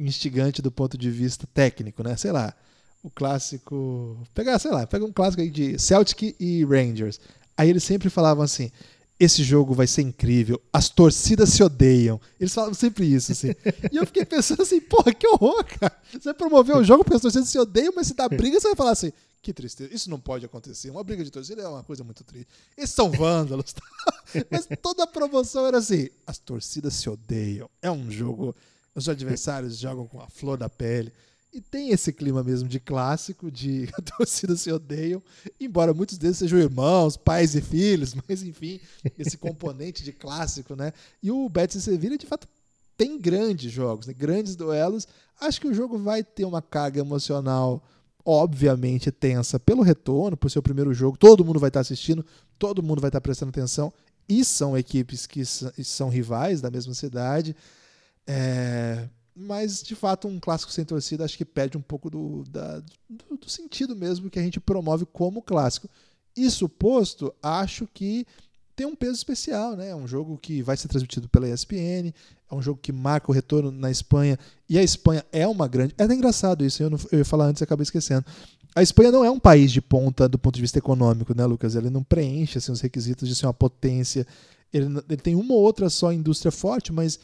[0.08, 2.16] instigante do ponto de vista técnico, né?
[2.16, 2.54] Sei lá,
[3.02, 4.18] o clássico.
[4.34, 7.20] Pegar, sei lá, pega um clássico aí de Celtic e Rangers.
[7.58, 8.72] Aí eles sempre falavam assim:
[9.20, 12.20] esse jogo vai ser incrível, as torcidas se odeiam.
[12.40, 13.54] Eles falavam sempre isso, assim.
[13.92, 15.96] e eu fiquei pensando assim, porra, que horror, cara.
[16.12, 18.68] Você vai promover o jogo porque as torcidas se odeiam, mas se dá briga, você
[18.68, 20.90] vai falar assim, que tristeza, isso não pode acontecer.
[20.90, 22.48] Uma briga de torcida é uma coisa muito triste.
[22.78, 23.76] Eles são vândalos.
[24.50, 27.70] mas toda a promoção era assim, as torcidas se odeiam.
[27.82, 28.56] É um jogo,
[28.96, 31.12] os adversários jogam com a flor da pele.
[31.54, 35.22] E tem esse clima mesmo de clássico, de a torcida se odeiam,
[35.60, 38.80] embora muitos deles sejam irmãos, pais e filhos, mas enfim,
[39.18, 40.92] esse componente de clássico, né?
[41.22, 42.48] E o Betis e Sevilla, de fato,
[42.98, 44.14] tem grandes jogos, né?
[44.14, 45.08] grandes duelos.
[45.40, 47.84] Acho que o jogo vai ter uma carga emocional,
[48.26, 51.18] obviamente, tensa pelo retorno, por ser o primeiro jogo.
[51.18, 52.26] Todo mundo vai estar assistindo,
[52.58, 53.94] todo mundo vai estar prestando atenção.
[54.28, 57.56] E são equipes que são rivais da mesma cidade.
[58.28, 62.80] É, mas de fato um clássico sem torcida acho que perde um pouco do, da,
[63.10, 65.90] do, do, sentido mesmo que a gente promove como clássico.
[66.36, 68.26] Isso posto, acho que
[68.76, 69.90] tem um peso especial, né?
[69.90, 72.12] É um jogo que vai ser transmitido pela ESPN,
[72.50, 75.94] é um jogo que marca o retorno na Espanha, e a Espanha é uma grande.
[75.98, 78.26] É até engraçado isso, eu, não, eu ia falar antes e acabei esquecendo.
[78.76, 81.76] A Espanha não é um país de ponta do ponto de vista econômico, né, Lucas?
[81.76, 84.26] Ele não preenche assim, os requisitos de ser uma potência.
[84.74, 87.20] Ele, ele tem uma ou outra só indústria forte, mas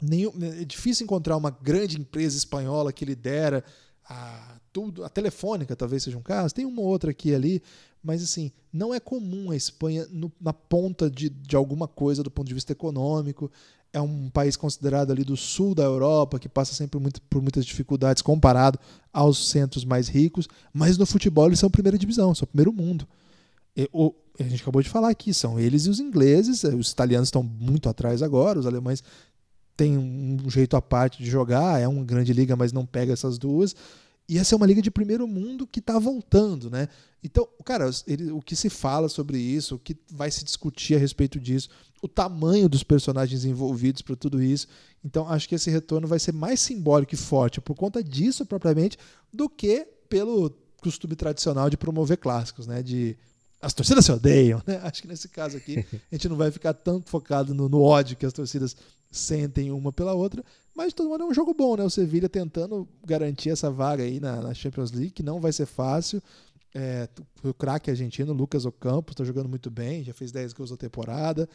[0.00, 3.64] nenhum, é difícil encontrar uma grande empresa espanhola que lidera
[4.04, 7.62] a tudo, a telefônica talvez seja um caso, tem uma outra aqui ali,
[8.02, 12.30] mas assim, não é comum a Espanha no, na ponta de, de alguma coisa do
[12.30, 13.50] ponto de vista econômico.
[13.92, 17.66] É um país considerado ali do sul da Europa, que passa sempre muito, por muitas
[17.66, 18.78] dificuldades comparado
[19.12, 23.06] aos centros mais ricos, mas no futebol eles são primeira divisão, são primeiro mundo.
[23.76, 27.28] E, o, a gente acabou de falar aqui, são eles e os ingleses, os italianos
[27.28, 29.02] estão muito atrás agora, os alemães
[29.80, 33.38] tem um jeito à parte de jogar, é uma grande liga, mas não pega essas
[33.38, 33.74] duas.
[34.28, 36.86] E essa é uma liga de primeiro mundo que está voltando, né?
[37.24, 40.98] Então, cara, ele, o que se fala sobre isso, o que vai se discutir a
[40.98, 41.70] respeito disso,
[42.02, 44.68] o tamanho dos personagens envolvidos para tudo isso.
[45.02, 48.98] Então, acho que esse retorno vai ser mais simbólico e forte por conta disso propriamente
[49.32, 50.50] do que pelo
[50.82, 52.82] costume tradicional de promover clássicos, né?
[52.82, 53.16] De
[53.60, 54.80] as torcidas se odeiam, né?
[54.84, 58.16] Acho que nesse caso aqui a gente não vai ficar tanto focado no, no ódio
[58.16, 58.76] que as torcidas
[59.10, 60.44] sentem uma pela outra,
[60.74, 61.84] mas todo modo é um jogo bom, né?
[61.84, 65.66] O Sevilla tentando garantir essa vaga aí na, na Champions League, que não vai ser
[65.66, 66.22] fácil.
[66.72, 67.08] É,
[67.42, 71.48] o craque argentino, Lucas Ocampo, está jogando muito bem, já fez 10 gols na temporada.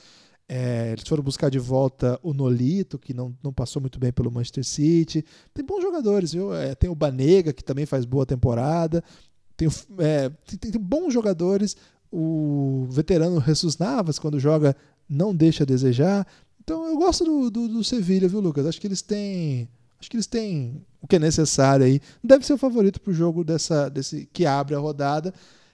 [0.48, 4.32] É, eles foram buscar de volta o Nolito, que não, não passou muito bem pelo
[4.32, 5.26] Manchester City.
[5.54, 6.54] Tem bons jogadores, viu?
[6.54, 9.04] É, tem o Banega, que também faz boa temporada.
[9.58, 9.68] Tem,
[10.00, 11.76] é, tem, tem, bons jogadores.
[12.18, 14.74] O veterano Jesus Navas, quando joga,
[15.10, 16.26] não deixa a desejar.
[16.64, 18.66] Então eu gosto do, do, do Sevilha, viu, Lucas?
[18.66, 19.68] Acho que eles têm.
[20.00, 22.00] Acho que eles têm o que é necessário aí.
[22.24, 25.34] Deve ser o favorito para o jogo dessa, desse, que abre a rodada.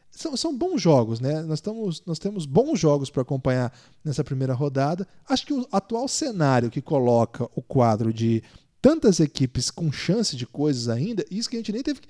[0.10, 1.42] São, são bons jogos, né?
[1.44, 3.72] Nós, estamos, nós temos bons jogos para acompanhar
[4.04, 5.08] nessa primeira rodada.
[5.30, 8.44] Acho que o atual cenário que coloca o quadro de
[8.82, 12.02] tantas equipes com chance de coisas ainda, isso que a gente nem teve.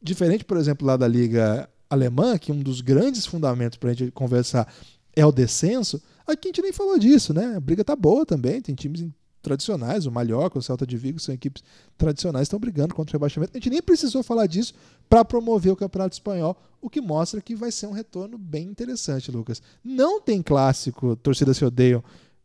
[0.00, 4.12] Diferente, por exemplo, lá da Liga Alemã, que um dos grandes fundamentos para a gente
[4.12, 4.72] conversar
[5.14, 6.00] é o descenso.
[6.26, 7.56] Aqui a gente nem falou disso, né?
[7.56, 9.04] A briga tá boa também, tem times
[9.42, 11.64] tradicionais, o Mallorca, o Celta de Vigo, são equipes
[11.96, 13.52] tradicionais, estão brigando contra o rebaixamento.
[13.54, 14.74] A gente nem precisou falar disso
[15.08, 19.30] para promover o Campeonato Espanhol, o que mostra que vai ser um retorno bem interessante,
[19.30, 19.60] Lucas.
[19.82, 22.04] Não tem clássico, torcidas se odeiam,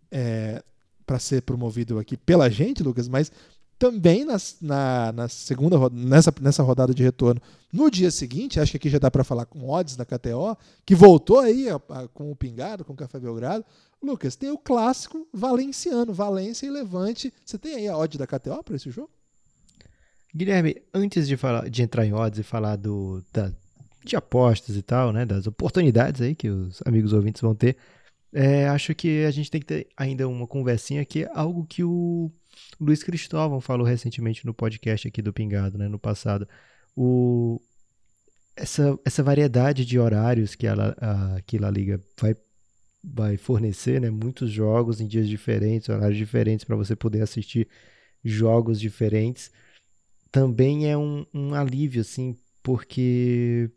[0.10, 0.64] é,
[1.06, 3.32] para ser promovido aqui pela gente, Lucas, mas
[3.86, 7.40] também na, na segunda nessa, nessa rodada de retorno.
[7.72, 10.96] No dia seguinte, acho que aqui já dá para falar com odds da KTO, que
[10.96, 13.64] voltou aí a, a, com o Pingado, com o Café Belgrado.
[14.02, 17.32] Lucas, tem o clássico valenciano, Valência e Levante.
[17.46, 19.10] Você tem aí a odd da KTO para esse jogo?
[20.34, 23.52] Guilherme, antes de, falar, de entrar em odds e falar do, da,
[24.04, 27.78] de apostas e tal, né, das oportunidades aí que os amigos ouvintes vão ter,
[28.34, 31.84] é, acho que a gente tem que ter ainda uma conversinha que é algo que
[31.84, 32.30] o
[32.80, 36.48] Luiz Cristóvão falou recentemente no podcast aqui do Pingado, né, no passado.
[36.96, 37.62] O,
[38.56, 42.36] essa, essa variedade de horários que a, a, que a Liga vai,
[43.04, 47.68] vai fornecer, né, muitos jogos em dias diferentes, horários diferentes para você poder assistir
[48.24, 49.52] jogos diferentes,
[50.32, 53.70] também é um, um alívio, assim, porque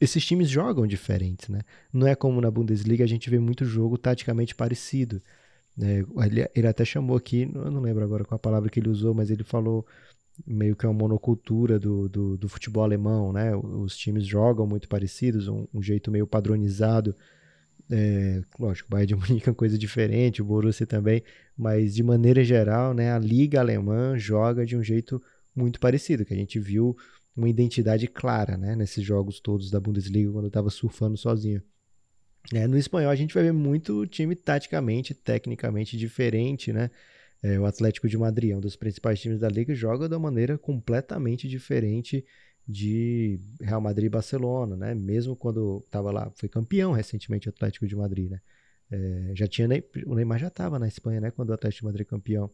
[0.00, 1.60] esses times jogam diferentes, né?
[1.92, 5.20] Não é como na Bundesliga a gente vê muito jogo taticamente parecido.
[5.76, 6.04] Né?
[6.24, 9.12] Ele, ele, até chamou aqui, eu não lembro agora qual a palavra que ele usou,
[9.14, 9.86] mas ele falou
[10.46, 13.54] meio que é uma monocultura do, do, do futebol alemão, né?
[13.56, 17.14] Os times jogam muito parecidos, um, um jeito meio padronizado.
[17.90, 21.22] É, lógico, o Bayern de Munique é uma coisa diferente, o Borussia também,
[21.56, 25.22] mas de maneira geral, né, a liga alemã joga de um jeito
[25.54, 26.96] muito parecido, que a gente viu
[27.36, 31.62] uma identidade clara, né, nesses jogos todos da Bundesliga quando eu estava surfando sozinho.
[32.52, 36.90] É, no espanhol a gente vai ver muito time taticamente, tecnicamente diferente, né?
[37.42, 40.56] É, o Atlético de Madrid, um dos principais times da liga, joga de uma maneira
[40.56, 42.24] completamente diferente
[42.66, 44.94] de Real Madrid e Barcelona, né?
[44.94, 48.40] Mesmo quando estava lá, foi campeão recentemente o Atlético de Madrid, né?
[48.90, 49.68] É, já tinha
[50.06, 51.30] o Neymar já estava na Espanha, né?
[51.30, 52.50] Quando o Atlético de Madrid é campeão.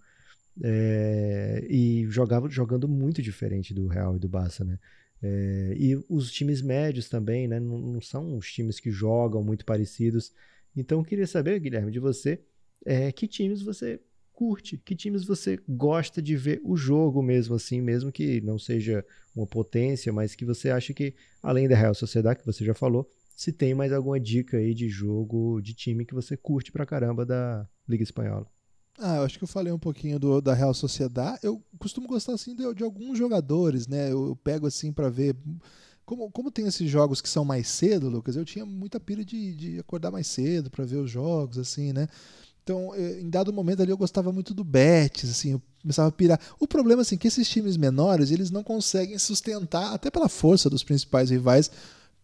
[0.62, 4.78] É, e jogava jogando muito diferente do Real e do Barça, né?
[5.22, 7.60] É, e os times médios também, né?
[7.60, 10.32] Não, não, são os times que jogam muito parecidos.
[10.76, 12.40] Então, eu queria saber, Guilherme, de você,
[12.84, 14.00] é, que times você
[14.32, 19.04] curte, que times você gosta de ver o jogo mesmo assim, mesmo que não seja
[19.36, 23.08] uma potência, mas que você acha que, além da Real Sociedade, que você já falou,
[23.36, 27.24] se tem mais alguma dica aí de jogo, de time que você curte pra caramba
[27.24, 28.46] da Liga Espanhola.
[28.98, 31.40] Ah, eu acho que eu falei um pouquinho do, da Real Sociedade.
[31.42, 34.12] Eu costumo gostar assim de, de alguns jogadores, né?
[34.12, 35.34] Eu, eu pego assim para ver
[36.04, 38.36] como, como tem esses jogos que são mais cedo, Lucas.
[38.36, 42.06] Eu tinha muita pira de, de acordar mais cedo para ver os jogos, assim, né?
[42.62, 46.12] Então, eh, em dado momento ali eu gostava muito do Betis, assim, eu começava a
[46.12, 46.40] pirar.
[46.60, 50.84] O problema assim que esses times menores, eles não conseguem sustentar até pela força dos
[50.84, 51.70] principais rivais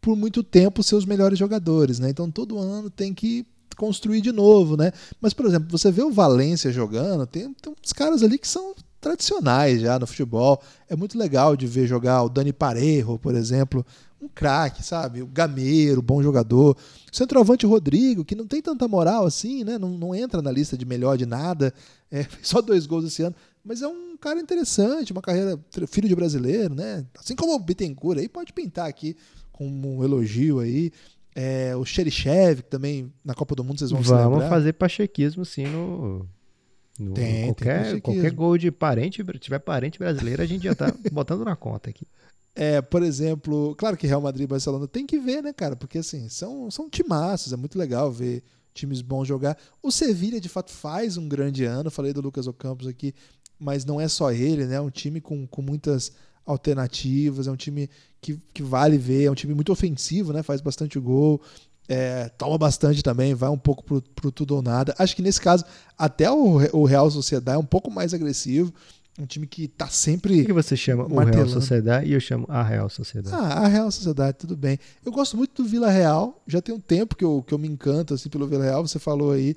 [0.01, 2.11] por muito tempo seus melhores jogadores, né?
[2.11, 3.45] Então, todo ano tem que
[3.79, 4.93] construir de novo, né?
[5.21, 8.75] Mas, por exemplo, você vê o Valência jogando, tem, tem uns caras ali que são
[9.01, 10.61] tradicionais já no futebol.
[10.89, 13.87] É muito legal de ver jogar o Dani Parejo, por exemplo,
[14.21, 15.23] um craque, sabe?
[15.23, 16.77] O Gameiro, bom jogador.
[17.11, 19.79] O centroavante Rodrigo, que não tem tanta moral assim, né?
[19.79, 21.73] Não, não entra na lista de melhor de nada.
[22.11, 23.37] É, só dois gols esse ano.
[23.63, 27.05] Mas é um cara interessante, uma carreira filho de brasileiro, né?
[27.19, 29.15] Assim como o Bittencourt aí, pode pintar aqui
[29.53, 30.91] como um elogio aí.
[31.41, 34.49] É, o Xerichev, que também na Copa do Mundo vocês vão Vamos se lembrar.
[34.49, 36.27] fazer pachequismo sim no,
[36.99, 40.93] no tem, qualquer, tem qualquer gol de parente, tiver parente brasileiro, a gente já tá
[41.13, 42.05] botando na conta aqui.
[42.57, 45.77] É, por exemplo, claro que Real Madrid e Barcelona tem que ver, né, cara?
[45.77, 48.43] Porque assim, são, são timaços, é muito legal ver
[48.75, 49.57] times bons jogar.
[49.81, 51.89] O Sevilha, de fato, faz um grande ano.
[51.89, 53.15] Falei do Lucas Ocampos aqui,
[53.61, 54.75] mas não é só ele, né?
[54.75, 56.11] É um time com, com muitas
[56.49, 57.89] alternativas, é um time
[58.21, 60.43] que, que vale ver, é um time muito ofensivo, né?
[60.43, 61.41] Faz bastante gol,
[61.89, 64.95] é, toma bastante também, vai um pouco pro, pro tudo ou nada.
[64.99, 65.65] Acho que nesse caso,
[65.97, 68.73] até o, o Real Sociedade é um pouco mais agressivo.
[69.21, 70.43] Um time que tá sempre.
[70.43, 71.31] O que você chama martelando.
[71.31, 73.35] o Real Sociedade e eu chamo a Real Sociedade?
[73.35, 74.79] Ah, a Real Sociedade, tudo bem.
[75.05, 77.67] Eu gosto muito do Vila Real, já tem um tempo que eu, que eu me
[77.67, 79.57] encanto assim, pelo Vila Real, você falou aí.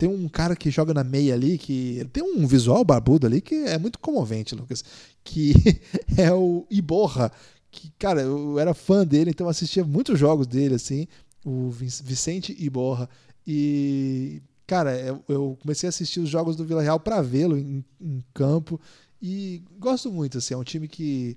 [0.00, 3.54] Tem um cara que joga na meia ali, que tem um visual barbudo ali que
[3.54, 4.82] é muito comovente, Lucas.
[5.22, 5.52] Que
[6.16, 7.30] é o Iborra.
[7.70, 11.06] Que, cara, eu era fã dele, então assistia muitos jogos dele, assim.
[11.44, 13.10] O Vicente Iborra.
[13.46, 18.24] E, cara, eu comecei a assistir os jogos do Vila Real para vê-lo em, em,
[18.32, 18.80] campo.
[19.20, 20.54] E gosto muito, assim.
[20.54, 21.36] É um time que,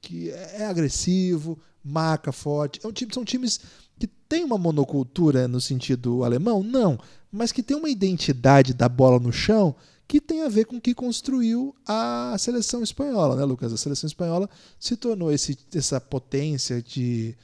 [0.00, 2.78] que é agressivo, marca forte.
[2.84, 3.58] É um time, são times
[3.98, 6.62] que tem uma monocultura no sentido alemão?
[6.62, 7.00] Não
[7.30, 9.74] mas que tem uma identidade da bola no chão
[10.08, 13.72] que tem a ver com o que construiu a seleção espanhola, né, Lucas?
[13.72, 14.48] A seleção espanhola
[14.78, 17.36] se tornou esse, essa potência de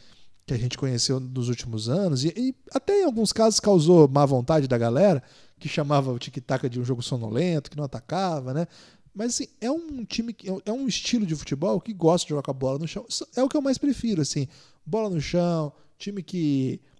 [0.47, 4.27] que a gente conheceu nos últimos anos e, e até em alguns casos causou má
[4.27, 5.23] vontade da galera
[5.59, 8.67] que chamava o tic-tac de um jogo sonolento, que não atacava, né?
[9.15, 12.51] Mas assim, é um time, é um estilo de futebol que gosta de jogar com
[12.51, 13.07] a bola no chão.
[13.37, 14.49] É o que eu mais prefiro, assim.
[14.85, 16.92] Bola no chão, time que é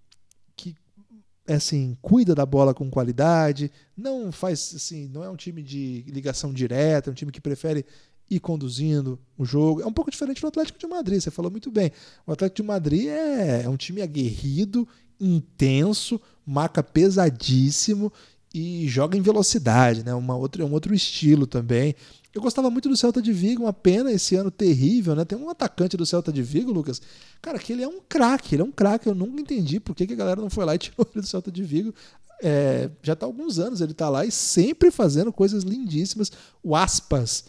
[1.47, 6.53] assim, cuida da bola com qualidade, não faz assim, não é um time de ligação
[6.53, 7.85] direta, é um time que prefere
[8.29, 9.81] ir conduzindo o jogo.
[9.81, 11.91] É um pouco diferente do Atlético de Madrid, você falou muito bem.
[12.25, 14.87] O Atlético de Madrid é, é um time aguerrido,
[15.19, 18.11] intenso, marca pesadíssimo
[18.53, 20.13] e joga em velocidade, né?
[20.13, 21.95] Uma outra, é um outro estilo também.
[22.33, 25.23] Eu gostava muito do Celta de Vigo, uma pena esse ano terrível, né?
[25.23, 26.99] Tem um atacante do Celta de Vigo, Lucas,
[27.39, 29.07] cara, que ele é um craque, ele é um craque.
[29.07, 31.27] Eu nunca entendi por que, que a galera não foi lá e tirou ele do
[31.27, 31.93] Celta de Vigo.
[32.41, 36.31] É, já está há alguns anos ele está lá e sempre fazendo coisas lindíssimas.
[36.63, 37.45] O Aspas,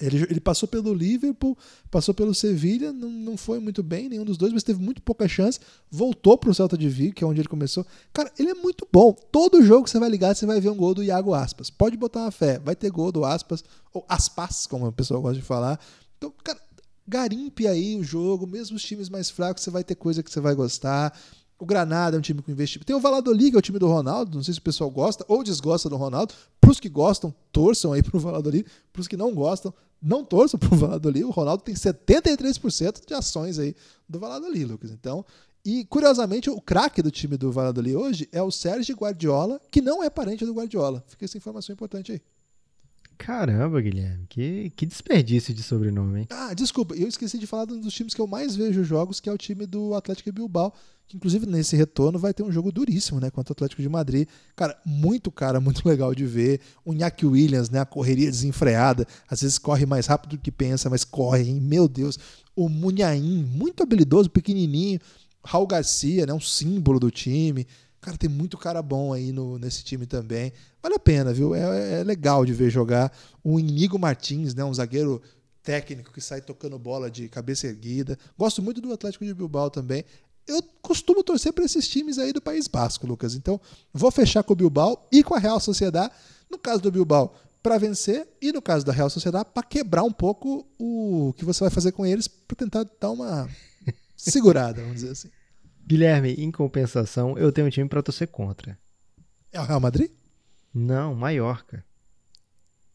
[0.00, 1.56] ele, ele, passou pelo Liverpool,
[1.90, 5.28] passou pelo Sevilha, não, não foi muito bem, nenhum dos dois, mas teve muito pouca
[5.28, 5.58] chance.
[5.90, 7.86] Voltou para o Celta de Vigo, que é onde ele começou.
[8.12, 9.12] Cara, ele é muito bom.
[9.12, 11.70] Todo jogo que você vai ligar, você vai ver um gol do Iago Aspas.
[11.70, 15.40] Pode botar uma fé, vai ter gol do Aspas, ou Aspas, como a pessoa gosta
[15.40, 15.80] de falar.
[16.16, 16.60] Então, cara,
[17.06, 20.40] garimpe aí o jogo, mesmo os times mais fracos, você vai ter coisa que você
[20.40, 21.18] vai gostar.
[21.58, 22.86] O Granada é um time com investimento.
[22.86, 24.36] Tem o Valladolid, que é o time do Ronaldo.
[24.36, 26.32] Não sei se o pessoal gosta ou desgosta do Ronaldo.
[26.60, 28.64] Para os que gostam, torçam aí para o Valladolid.
[28.92, 31.24] Para os que não gostam, não torçam para o Valladolid.
[31.24, 33.74] O Ronaldo tem 73% de ações aí
[34.08, 34.92] do Valladolid, Lucas.
[34.92, 35.24] Então,
[35.64, 40.02] e curiosamente, o craque do time do Valladolid hoje é o Sérgio Guardiola, que não
[40.02, 41.04] é parente do Guardiola.
[41.08, 42.22] Fica essa informação importante aí.
[43.18, 46.26] Caramba, Guilherme, que, que desperdício de sobrenome, hein?
[46.30, 49.18] Ah, desculpa, eu esqueci de falar de um dos times que eu mais vejo jogos,
[49.18, 50.72] que é o time do Atlético Bilbao,
[51.08, 54.28] que inclusive nesse retorno vai ter um jogo duríssimo, né, contra o Atlético de Madrid.
[54.54, 56.60] Cara, muito cara, muito legal de ver.
[56.84, 60.90] O Iñaki Williams, né, a correria desenfreada, às vezes corre mais rápido do que pensa,
[60.90, 61.60] mas corre, hein?
[61.60, 62.18] meu Deus.
[62.54, 65.00] O Munhaim, muito habilidoso, pequenininho.
[65.42, 67.66] Raul Garcia, né, um símbolo do time.
[68.00, 70.52] Cara, tem muito cara bom aí no, nesse time também.
[70.82, 71.54] Vale a pena, viu?
[71.54, 73.12] É, é legal de ver jogar.
[73.42, 74.62] O Inigo Martins, né?
[74.62, 75.20] Um zagueiro
[75.62, 78.18] técnico que sai tocando bola de cabeça erguida.
[78.38, 80.04] Gosto muito do Atlético de Bilbao também.
[80.48, 83.34] Eu costumo torcer para esses times aí do País Basco, Lucas.
[83.34, 83.60] Então,
[83.92, 86.12] vou fechar com o Bilbao e com a Real Sociedade.
[86.50, 90.12] No caso do Bilbao, para vencer, e no caso da Real Sociedade, para quebrar um
[90.12, 93.46] pouco o que você vai fazer com eles, para tentar dar uma
[94.16, 95.28] segurada, vamos dizer assim.
[95.86, 98.78] Guilherme, em compensação, eu tenho um time para torcer contra.
[99.52, 100.10] É o Real Madrid?
[100.72, 101.84] Não, Maiorca.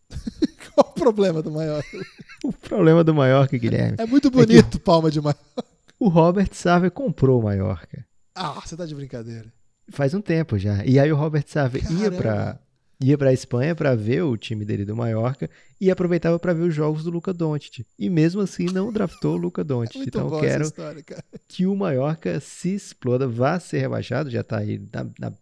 [0.74, 2.06] Qual o problema do Maiorca?
[2.44, 3.98] o problema do Maiorca, Guilherme.
[4.00, 5.73] É muito bonito, é palma de Maiorca.
[6.04, 8.06] O Robert Sarver comprou o Maiorca.
[8.36, 9.54] Ah, você tá de brincadeira.
[9.90, 10.84] Faz um tempo já.
[10.84, 12.60] E aí o Robert Sarver ia para
[13.00, 15.50] ia para a Espanha para ver o time dele do Mallorca
[15.80, 17.86] e aproveitava para ver os jogos do Luca Doncic.
[17.98, 20.02] E mesmo assim não draftou o Luca Doncic.
[20.02, 21.06] É então quero história,
[21.48, 25.34] que o Mallorca se exploda, vá ser rebaixado, já está aí na, na,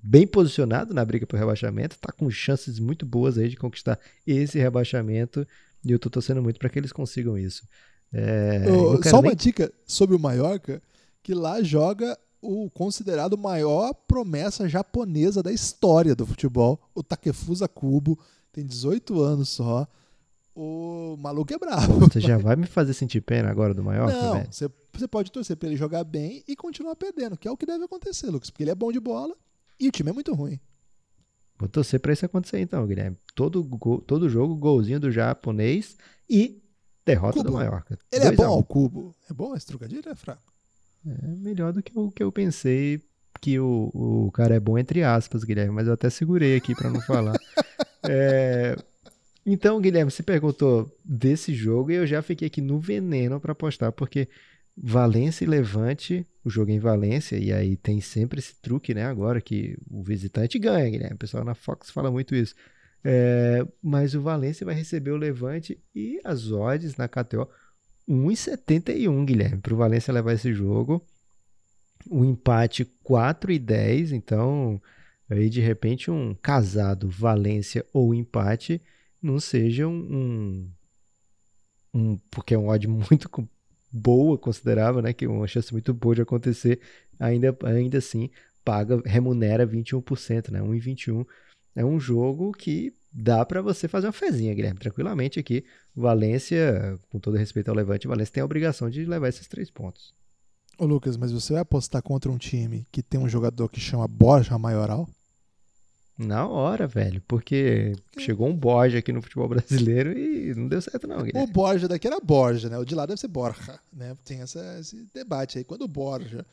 [0.00, 4.56] bem posicionado na briga por rebaixamento, está com chances muito boas aí de conquistar esse
[4.56, 5.44] rebaixamento
[5.84, 7.66] e eu estou torcendo muito para que eles consigam isso.
[8.12, 8.64] É,
[9.08, 9.30] só nem...
[9.30, 10.82] uma dica sobre o Mallorca,
[11.22, 18.18] que lá joga o considerado maior promessa japonesa da história do futebol, o Takefusa Kubo,
[18.52, 19.86] tem 18 anos só.
[20.54, 22.00] O maluco é bravo.
[22.00, 25.56] Você já vai me fazer sentir pena agora do Maiorca, Não, você, você pode torcer
[25.56, 28.64] para ele jogar bem e continuar perdendo, que é o que deve acontecer, Lucas, porque
[28.64, 29.34] ele é bom de bola
[29.78, 30.58] e o time é muito ruim.
[31.58, 33.16] Vou torcer para isso acontecer então, Guilherme.
[33.34, 33.62] Todo,
[34.06, 35.96] todo jogo, golzinho do japonês
[36.28, 36.59] e
[37.04, 37.50] derrota Cubo.
[37.50, 37.98] do Maiorca.
[38.12, 39.14] Ele é bom ao cubo.
[39.28, 40.52] É bom esse trocadilho é fraco?
[41.06, 43.00] É melhor do que o que eu pensei
[43.40, 46.90] que o, o cara é bom entre aspas, Guilherme, mas eu até segurei aqui para
[46.90, 47.34] não falar.
[48.08, 48.76] é,
[49.46, 53.92] então, Guilherme, você perguntou desse jogo e eu já fiquei aqui no veneno para apostar,
[53.92, 54.28] porque
[54.76, 59.06] Valência e Levante, o jogo é em Valência, e aí tem sempre esse truque, né?
[59.06, 61.14] Agora que o visitante ganha, Guilherme.
[61.14, 62.54] O pessoal na Fox fala muito isso.
[63.02, 67.48] É, mas o Valência vai receber o Levante e as odds na KTO
[68.08, 71.04] 1,71, Guilherme, para o Valência levar esse jogo.
[72.08, 74.80] O empate 4 e 10, então
[75.28, 78.82] aí de repente um casado Valência ou empate
[79.22, 80.72] não seja um, um,
[81.94, 83.30] um porque é um odd muito
[83.92, 86.80] boa, considerável, né, que é uma chance muito boa de acontecer,
[87.18, 88.30] ainda ainda assim
[88.64, 91.26] paga remunera 21%, né, 1,21.
[91.74, 95.64] É um jogo que dá para você fazer uma fezinha, Guilherme, tranquilamente aqui.
[95.94, 100.14] Valência, com todo respeito ao Levante, Valência tem a obrigação de levar esses três pontos.
[100.78, 104.08] Ô Lucas, mas você vai apostar contra um time que tem um jogador que chama
[104.08, 105.08] Borja Maioral?
[106.16, 111.06] Na hora, velho, porque chegou um Borja aqui no futebol brasileiro e não deu certo
[111.06, 111.48] não, Guilherme.
[111.48, 112.78] O Borja daqui era Borja, né?
[112.78, 114.14] O de lá deve ser Borja, né?
[114.24, 115.64] Tem essa, esse debate aí.
[115.64, 116.44] Quando o Borja,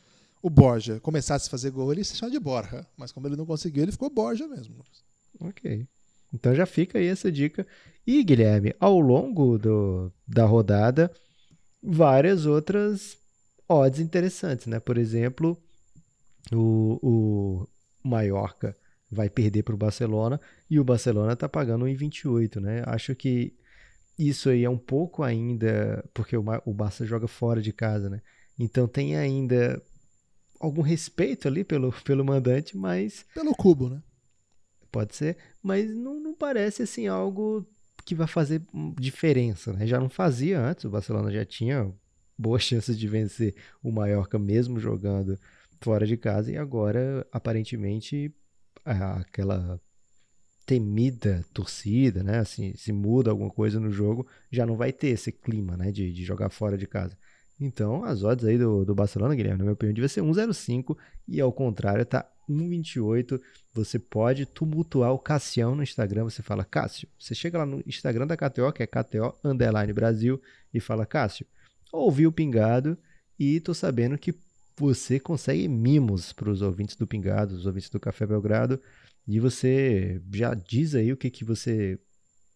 [0.42, 3.44] o Borja começasse a fazer gol, ele se chama de Borja, mas como ele não
[3.44, 4.76] conseguiu, ele ficou Borja mesmo.
[5.40, 5.86] Ok.
[6.32, 7.66] Então já fica aí essa dica.
[8.06, 11.10] E, Guilherme, ao longo do, da rodada,
[11.82, 13.16] várias outras
[13.68, 14.80] odds interessantes, né?
[14.80, 15.56] Por exemplo,
[16.52, 17.68] o, o
[18.02, 18.74] Mallorca
[19.10, 22.82] vai perder para o Barcelona e o Barcelona está pagando 1,28, né?
[22.86, 23.54] Acho que
[24.18, 28.20] isso aí é um pouco ainda, porque o, o Barça joga fora de casa, né?
[28.58, 29.80] Então tem ainda
[30.58, 33.24] algum respeito ali pelo, pelo mandante, mas.
[33.34, 34.02] Pelo cubo, né?
[34.90, 37.66] Pode ser, mas não, não parece assim algo
[38.04, 38.62] que vai fazer
[38.98, 39.86] diferença, né?
[39.86, 41.92] Já não fazia antes, o Barcelona já tinha
[42.38, 45.38] boas chances de vencer o Mallorca mesmo jogando
[45.80, 48.34] fora de casa e agora aparentemente
[48.84, 49.80] aquela
[50.64, 52.38] temida torcida, né?
[52.38, 55.90] Assim, se muda alguma coisa no jogo, já não vai ter esse clima, né?
[55.90, 57.16] De, de jogar fora de casa.
[57.60, 61.40] Então, as odds aí do, do Barcelona, Guilherme, na minha opinião, devia ser 1,05 e
[61.40, 63.40] ao contrário, tá 1,28.
[63.72, 66.24] Você pode tumultuar o Cassião no Instagram.
[66.24, 70.40] Você fala, Cássio, você chega lá no Instagram da KTO, que é KTO Underline Brasil,
[70.72, 71.46] e fala, Cássio,
[71.92, 72.96] ouvi o pingado
[73.38, 74.34] e tô sabendo que
[74.78, 78.80] você consegue mimos para os ouvintes do Pingado, os ouvintes do Café Belgrado,
[79.26, 81.98] e você já diz aí o que, que você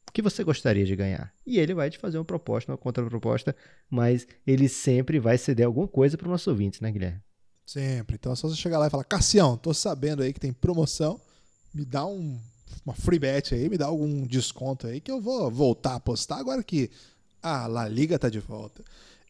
[0.08, 1.32] o que você gostaria de ganhar.
[1.46, 3.56] E ele vai te fazer uma proposta, uma contraproposta,
[3.88, 7.20] mas ele sempre vai ceder alguma coisa para os nossos ouvintes, né, Guilherme?
[7.66, 8.16] Sempre.
[8.16, 11.20] Então é só você chegar lá e falar, Cassião, tô sabendo aí que tem promoção,
[11.72, 12.38] me dá um,
[12.84, 16.38] uma free bet aí, me dá algum desconto aí que eu vou voltar a apostar
[16.38, 16.90] agora que
[17.42, 18.82] a La Liga tá de volta.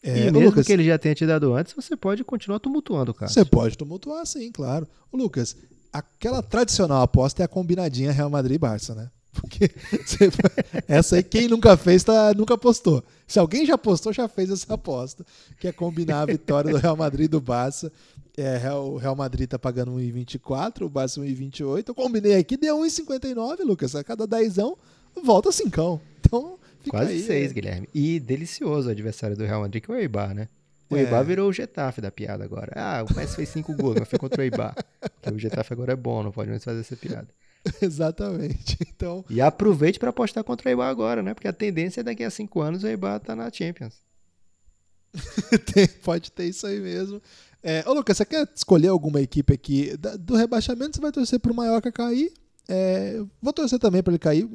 [0.02, 3.14] É, e mesmo Lucas, que ele já tenha te dado antes, você pode continuar tumultuando,
[3.14, 3.30] cara.
[3.30, 4.86] Você pode tumultuar, sim, claro.
[5.12, 5.56] Lucas,
[5.92, 9.10] aquela tradicional aposta é a combinadinha Real Madrid e Barça, né?
[9.32, 9.70] Porque
[10.04, 10.30] você,
[10.88, 13.02] essa aí, quem nunca fez, tá, nunca apostou.
[13.26, 15.24] Se alguém já apostou, já fez essa aposta,
[15.58, 17.90] que é combinar a vitória do Real Madrid e do Barça.
[18.36, 21.88] É, o Real Madrid tá pagando 1,24, o Barça 1,28.
[21.88, 23.94] Eu combinei aqui, deu 1,59, Lucas.
[23.94, 24.76] A cada dezão,
[25.22, 26.00] volta cincão.
[26.20, 26.58] Então,
[26.88, 27.54] Quase aí, seis, é.
[27.54, 27.88] Guilherme.
[27.94, 30.48] E delicioso o adversário do Real Madrid, que é o Eibar, né?
[30.90, 31.00] O é.
[31.00, 32.72] Eibar virou o Getafe da piada agora.
[32.74, 34.74] Ah, o Messi fez cinco gols, mas foi contra o Eibar.
[35.00, 37.28] Porque o Getafe agora é bom, não pode mais fazer essa piada.
[37.80, 38.76] Exatamente.
[38.88, 39.24] Então...
[39.30, 41.34] E aproveite para apostar contra o Eibar agora, né?
[41.34, 43.94] Porque a tendência é daqui a cinco anos o Eibar tá na Champions.
[45.72, 47.22] Tem, pode ter isso aí mesmo.
[47.62, 49.96] É, ô Lucas, você quer escolher alguma equipe aqui?
[50.18, 52.32] do rebaixamento você vai torcer pro Mallorca cair.
[52.68, 54.48] É, vou torcer também para ele cair.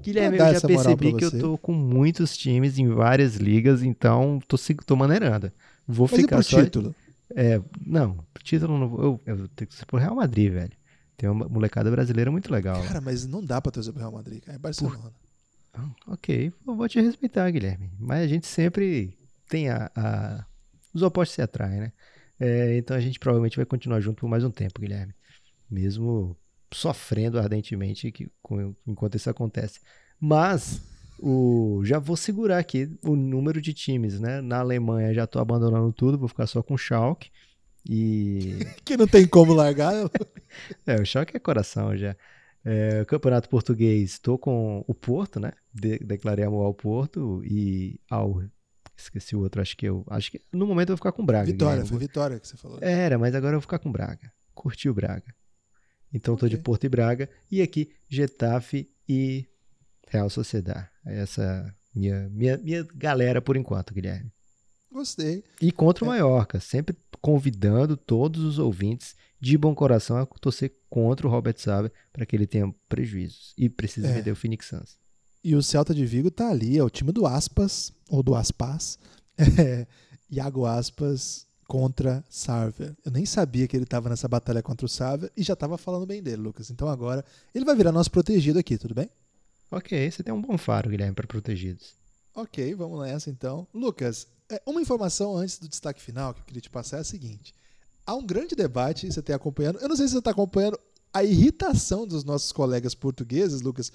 [0.00, 4.56] Guilherme, eu já percebi que eu tô com muitos times em várias ligas, então tô,
[4.86, 5.50] tô maneirando.
[5.86, 6.62] Vou Mas ficar e pro só...
[6.62, 6.94] título?
[7.34, 9.00] É, não, título não vou.
[9.00, 10.72] Eu, eu tenho que ser pro Real Madrid, velho.
[11.16, 12.82] Tem uma molecada brasileira muito legal.
[12.84, 14.56] Cara, mas não dá pra torcer pro Real Madrid, cara.
[14.56, 14.98] É Barcelona.
[14.98, 15.12] Por...
[15.74, 17.90] Ah, ok, eu vou te respeitar, Guilherme.
[17.98, 19.18] Mas a gente sempre
[19.48, 19.90] tem a.
[19.94, 20.44] a...
[20.94, 21.92] Os opostos se atraem, né?
[22.40, 25.14] É, então a gente provavelmente vai continuar junto por mais um tempo, Guilherme.
[25.70, 26.36] Mesmo
[26.72, 29.80] sofrendo ardentemente que, com, enquanto isso acontece.
[30.20, 30.80] Mas
[31.18, 34.40] o, já vou segurar aqui o número de times, né?
[34.40, 37.30] Na Alemanha já estou abandonando tudo, vou ficar só com o Schalke.
[37.88, 38.58] E...
[38.84, 39.94] que não tem como largar.
[40.86, 42.16] É, o Schalke é coração já.
[42.64, 45.52] É, Campeonato Português, estou com o Porto, né?
[45.72, 48.42] De, declarei amor ao Porto e ao
[49.02, 51.46] esqueci o outro, acho que eu, acho que no momento eu vou ficar com Braga.
[51.46, 52.78] Vitória, foi Vitória que você falou.
[52.80, 54.32] Era, mas agora eu vou ficar com Braga.
[54.54, 55.34] Curti o Braga.
[56.12, 56.48] Então okay.
[56.48, 57.28] de Porto e Braga.
[57.50, 59.46] E aqui, Getafe e
[60.08, 60.88] Real Sociedade.
[61.04, 64.32] Essa minha, minha, minha galera por enquanto, Guilherme.
[64.90, 65.44] Gostei.
[65.60, 66.18] E contra o é.
[66.18, 71.92] Mallorca, sempre convidando todos os ouvintes de bom coração a torcer contra o Robert Saber
[72.12, 74.12] para que ele tenha prejuízos e precise é.
[74.12, 74.98] vender o Phoenix Suns.
[75.42, 78.98] E o Celta de Vigo tá ali, é o time do Aspas, ou do Aspas.
[79.56, 79.86] É,
[80.28, 82.96] Iago Aspas contra Sarver.
[83.04, 86.06] Eu nem sabia que ele estava nessa batalha contra o Sarver e já estava falando
[86.06, 86.70] bem dele, Lucas.
[86.70, 87.24] Então agora
[87.54, 89.08] ele vai virar nosso protegido aqui, tudo bem?
[89.70, 91.92] Ok, você tem um bom faro, Guilherme, para protegidos.
[92.34, 93.66] Ok, vamos nessa então.
[93.72, 97.04] Lucas, é, uma informação antes do destaque final que eu queria te passar é a
[97.04, 97.54] seguinte.
[98.06, 100.78] Há um grande debate, você tem acompanhando, eu não sei se você está acompanhando
[101.12, 103.92] a irritação dos nossos colegas portugueses, Lucas,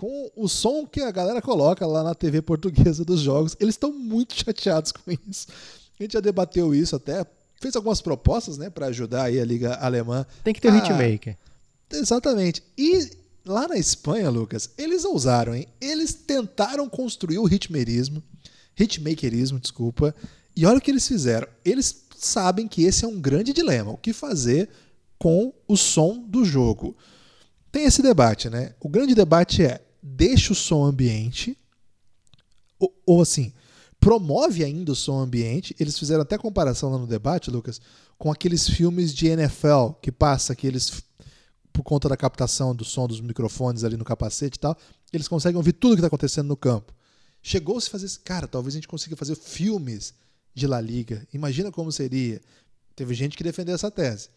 [0.00, 3.54] com o som que a galera coloca lá na TV portuguesa dos jogos.
[3.60, 5.46] Eles estão muito chateados com isso.
[5.98, 7.26] A gente já debateu isso até,
[7.60, 10.24] fez algumas propostas, né, para ajudar aí a liga alemã.
[10.42, 11.36] Tem que ter o um hitmaker.
[11.92, 12.62] Exatamente.
[12.78, 13.10] E
[13.44, 15.66] lá na Espanha, Lucas, eles ousaram, hein?
[15.78, 18.22] Eles tentaram construir o hitmerismo,
[18.78, 20.14] hitmakerismo, desculpa.
[20.56, 21.46] E olha o que eles fizeram.
[21.62, 23.90] Eles sabem que esse é um grande dilema.
[23.90, 24.70] O que fazer
[25.18, 26.96] com o som do jogo?
[27.70, 28.72] Tem esse debate, né?
[28.80, 31.56] O grande debate é: deixa o som ambiente
[32.78, 33.52] ou, ou assim,
[34.00, 35.76] promove ainda o som ambiente.
[35.78, 37.80] Eles fizeram até comparação lá no debate, Lucas,
[38.18, 41.02] com aqueles filmes de NFL que passa aqueles
[41.72, 44.76] por conta da captação do som dos microfones ali no capacete e tal,
[45.12, 46.92] eles conseguem ouvir tudo que está acontecendo no campo.
[47.42, 50.12] Chegou-se a fazer, cara, talvez a gente consiga fazer filmes
[50.54, 51.26] de La Liga.
[51.32, 52.40] Imagina como seria.
[52.94, 54.28] Teve gente que defendeu essa tese.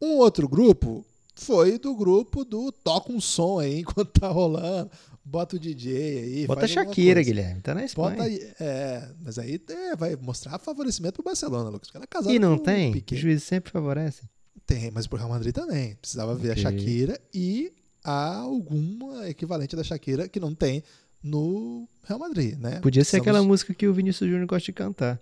[0.00, 1.04] Um outro grupo
[1.36, 4.90] foi do grupo do toca um som aí enquanto tá rolando,
[5.24, 6.46] bota o DJ aí.
[6.46, 8.16] Bota a Shakira, Guilherme, tá na Espanha.
[8.16, 8.28] Bota
[8.60, 11.90] é, mas aí é, vai mostrar favorecimento pro Barcelona, Lucas.
[11.94, 12.92] Ela é casada e não tem?
[13.12, 14.22] O juiz sempre favorece.
[14.66, 15.94] Tem, mas pro Real Madrid também.
[15.96, 16.64] Precisava ver Ok.
[16.66, 17.72] a Shakira e
[18.02, 20.82] há alguma equivalente da Shakira que não tem
[21.22, 22.80] no Real Madrid, né?
[22.80, 25.20] Podia ser aquela música que o Vinícius Júnior gosta de cantar.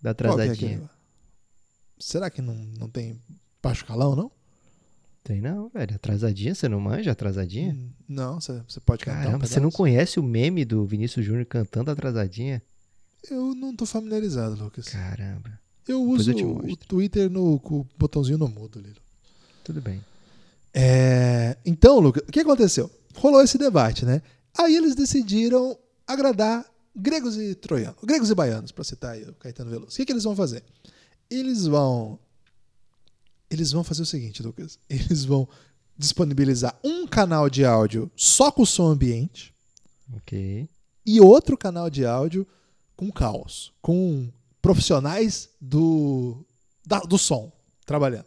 [0.00, 0.52] Da é atrasadinha.
[0.52, 0.88] aquele?
[1.98, 3.20] Será que não, não tem
[3.62, 4.30] baixo calão, não?
[5.28, 5.94] Tem não, velho.
[5.94, 7.74] Atrasadinha, você não manja atrasadinha?
[7.74, 11.22] Hum, Não, você você pode cantar um Caramba, você não conhece o meme do Vinícius
[11.22, 12.62] Júnior cantando atrasadinha?
[13.30, 14.88] Eu não tô familiarizado, Lucas.
[14.88, 15.60] Caramba.
[15.86, 16.76] Eu Depois uso eu o.
[16.78, 18.96] Twitter no, com o botãozinho no mudo, Lilo.
[19.62, 20.02] Tudo bem.
[20.72, 22.90] É, então, Lucas, o que aconteceu?
[23.14, 24.22] Rolou esse debate, né?
[24.56, 25.76] Aí eles decidiram
[26.06, 26.64] agradar
[26.96, 29.92] gregos e troianos, gregos e baianos, para citar aí o Caetano Veloso.
[29.92, 30.64] O que, que eles vão fazer?
[31.30, 32.18] Eles vão
[33.50, 34.78] eles vão fazer o seguinte, Lucas.
[34.88, 35.48] Eles vão
[35.96, 39.52] disponibilizar um canal de áudio só com som ambiente
[40.16, 40.68] Ok.
[41.04, 42.46] e outro canal de áudio
[42.96, 44.28] com caos, com
[44.62, 46.44] profissionais do
[46.86, 47.50] da- do som
[47.84, 48.26] trabalhando.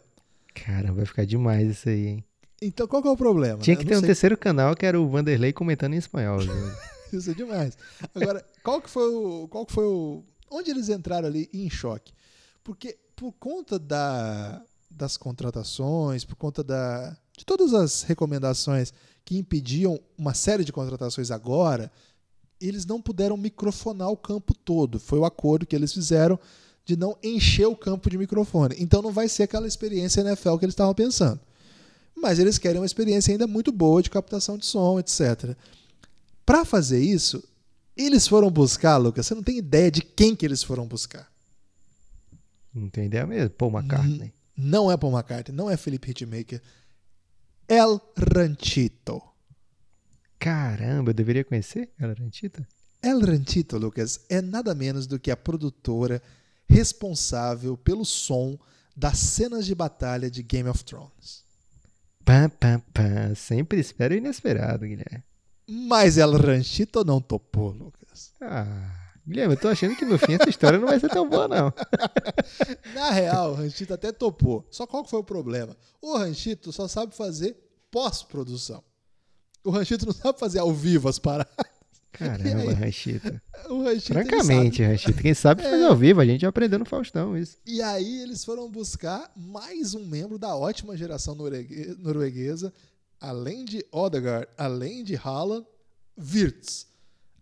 [0.54, 2.24] Caramba, vai ficar demais isso aí, hein?
[2.60, 3.58] Então, qual que é o problema?
[3.60, 3.82] Tinha né?
[3.82, 6.38] que ter um sei terceiro canal que era o Vanderlei comentando em espanhol.
[7.12, 7.76] Isso é demais.
[8.14, 9.48] Agora, qual que foi o.
[9.48, 10.22] Qual que foi o.
[10.50, 12.12] Onde eles entraram ali em choque?
[12.62, 14.62] Porque por conta da,
[14.96, 18.92] das contratações, por conta da, de todas as recomendações
[19.24, 21.90] que impediam uma série de contratações agora,
[22.60, 25.00] eles não puderam microfonar o campo todo.
[25.00, 26.38] Foi o acordo que eles fizeram
[26.84, 28.76] de não encher o campo de microfone.
[28.78, 31.40] Então não vai ser aquela experiência NFL que eles estavam pensando.
[32.14, 35.56] Mas eles querem uma experiência ainda muito boa de captação de som, etc.
[36.44, 37.42] Para fazer isso,
[37.96, 41.30] eles foram buscar, Lucas, você não tem ideia de quem que eles foram buscar.
[42.74, 43.50] Não tem ideia mesmo.
[43.50, 44.32] Paul McCartney.
[44.62, 46.62] Não é Paul McCartney, não é Felipe Hitmaker.
[47.66, 49.20] El Ranchito.
[50.38, 52.66] Caramba, eu deveria conhecer ela, Rantita?
[53.02, 56.22] El Ranchito, Lucas, é nada menos do que a produtora
[56.68, 58.56] responsável pelo som
[58.96, 61.42] das cenas de batalha de Game of Thrones.
[62.24, 63.34] Pam, pam, pam.
[63.34, 65.24] Sempre espero inesperado, Guilherme.
[65.68, 68.32] Mas El Ranchito não topou, Lucas.
[68.40, 71.46] Ah, Guilherme, eu tô achando que no fim essa história não vai ser tão boa,
[71.46, 71.72] não.
[72.94, 74.66] Na real, o Ranchito até topou.
[74.70, 75.76] Só qual foi o problema?
[76.00, 77.56] O Ranchito só sabe fazer
[77.90, 78.82] pós-produção.
[79.64, 81.52] O Ranchito não sabe fazer ao vivo as paradas.
[82.20, 82.28] E aí?
[82.38, 83.42] Caramba, Ranchita.
[83.70, 85.22] O Ranchito, Francamente, Ranchita.
[85.22, 87.56] Quem sabe fazer ao vivo, a gente aprendeu no Faustão isso.
[87.66, 92.70] E aí eles foram buscar mais um membro da ótima geração noruegue- norueguesa,
[93.18, 95.66] além de Odegaard, além de Haaland,
[96.18, 96.86] Wirtz,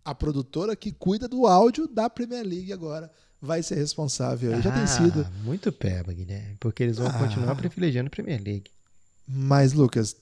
[0.03, 4.53] a produtora que cuida do áudio da Premier League agora vai ser responsável.
[4.53, 4.61] aí.
[4.61, 5.27] Já tem Ah, sido.
[5.43, 6.57] Muito peba, Guilherme.
[6.59, 7.17] Porque eles vão Ah.
[7.19, 8.71] continuar privilegiando a Premier League.
[9.27, 10.15] Mas Lucas,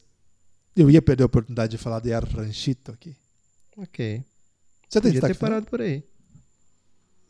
[0.76, 3.16] eu ia perder a oportunidade de falar de El Ranchito aqui.
[3.78, 4.24] Ok.
[4.88, 5.50] Você tem Podia ter final?
[5.52, 6.04] parado por aí.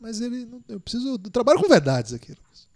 [0.00, 2.68] Mas ele não, eu preciso eu trabalho com verdades aqui, Lucas.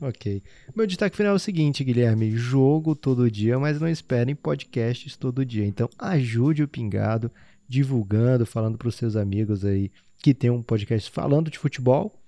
[0.00, 0.42] Ok.
[0.76, 2.36] Meu destaque final é o seguinte, Guilherme.
[2.36, 5.66] Jogo todo dia, mas não esperem podcasts todo dia.
[5.66, 7.30] Então ajude o Pingado,
[7.68, 12.20] divulgando, falando para os seus amigos aí que tem um podcast falando de futebol,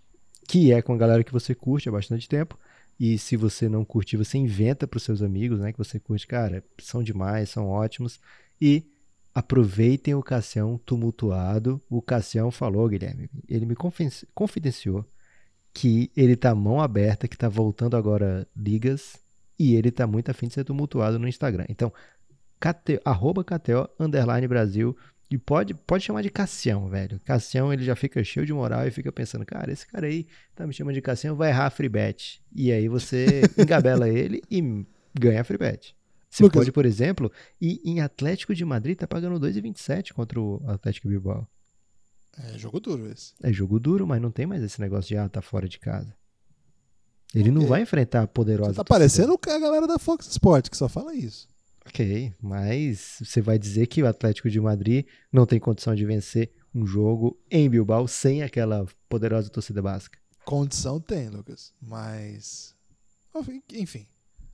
[0.46, 2.58] que é com a galera que você curte há bastante tempo.
[2.98, 5.72] E se você não curtir, você inventa para os seus amigos, né?
[5.72, 8.20] Que você curte, cara, são demais, são ótimos.
[8.60, 8.84] E
[9.34, 11.80] aproveitem o Cassião tumultuado.
[11.88, 13.74] O Cassião falou, Guilherme, ele me
[14.34, 15.06] confidenciou
[15.72, 19.16] que ele tá mão aberta, que tá voltando agora ligas,
[19.58, 21.64] e ele tá muito afim de ser tumultuado no Instagram.
[21.68, 21.92] Então,
[22.58, 24.96] KT, arroba KTO, underline Brasil,
[25.30, 27.20] e pode, pode chamar de Cassião, velho.
[27.24, 30.26] Cassião, ele já fica cheio de moral e fica pensando, cara, esse cara aí
[30.56, 32.42] tá me chamando de Cassião, vai errar a free bet.
[32.52, 34.84] E aí você engabela ele e
[35.18, 35.94] ganha a free bet.
[36.28, 36.60] Você Lucas.
[36.60, 37.30] pode, por exemplo,
[37.60, 41.46] ir em Atlético de Madrid, tá pagando 2,27 contra o Atlético Bilbao.
[42.38, 43.32] É jogo duro esse.
[43.42, 46.14] É jogo duro, mas não tem mais esse negócio de ah, tá fora de casa.
[47.34, 47.68] Ele não Ok.
[47.68, 48.72] vai enfrentar a poderosa.
[48.72, 49.24] Você tá torcida.
[49.28, 51.48] parecendo a galera da Fox Sports que só fala isso.
[51.86, 56.52] Ok, mas você vai dizer que o Atlético de Madrid não tem condição de vencer
[56.74, 60.18] um jogo em Bilbao sem aquela poderosa torcida basca.
[60.44, 61.72] Condição tem, Lucas.
[61.80, 62.74] Mas.
[63.72, 64.06] Enfim.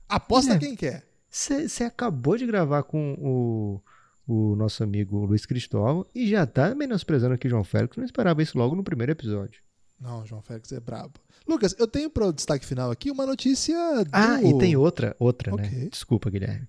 [0.07, 0.57] Aposta É.
[0.59, 1.05] quem quer.
[1.29, 3.81] Você acabou de gravar com o,
[4.25, 7.97] o nosso amigo Luiz Cristóvão e já tá menosprezando aqui João Félix.
[7.97, 9.61] Não esperava isso logo no primeiro episódio.
[9.99, 11.13] Não, João Félix é brabo.
[11.47, 13.75] Lucas, eu tenho para o destaque final aqui uma notícia.
[14.03, 14.09] Do...
[14.13, 15.69] Ah, e tem outra, outra, Ok.
[15.69, 15.89] né?
[15.91, 16.67] Desculpa, Guilherme.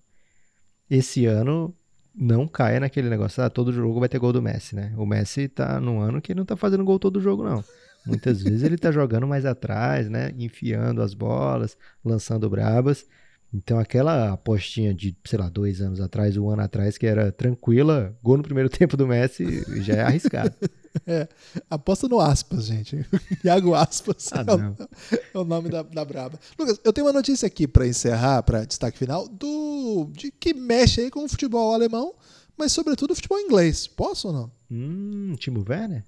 [0.90, 1.74] Esse ano
[2.15, 4.93] não caia naquele negócio, ah, todo jogo vai ter gol do Messi, né?
[4.97, 7.65] O Messi tá num ano que ele não tá fazendo gol todo jogo, não.
[8.05, 10.32] Muitas vezes ele tá jogando mais atrás, né?
[10.36, 13.06] Enfiando as bolas, lançando brabas.
[13.52, 18.16] Então aquela apostinha de, sei lá, dois anos atrás, um ano atrás, que era tranquila,
[18.23, 20.55] gol no primeiro tempo do Messi, já é arriscado.
[21.06, 21.28] é,
[21.70, 23.06] aposta no aspas, gente.
[23.44, 24.59] Iago Aspas ah, é, o,
[25.39, 26.39] é, o, nome da, da braba.
[26.59, 31.02] Lucas, eu tenho uma notícia aqui para encerrar, para destaque final, do de que mexe
[31.02, 32.15] aí com o futebol alemão,
[32.56, 33.86] mas sobretudo o futebol inglês.
[33.86, 34.52] Posso ou não?
[34.70, 36.05] Hum, Timo Werner?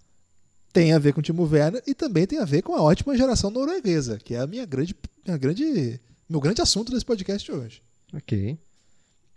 [0.73, 3.17] Tem a ver com o Timo Werner e também tem a ver com a ótima
[3.17, 4.95] geração norueguesa, que é a minha grande,
[5.25, 6.01] minha grande
[6.31, 7.83] meu grande assunto desse podcast hoje.
[8.15, 8.57] Ok.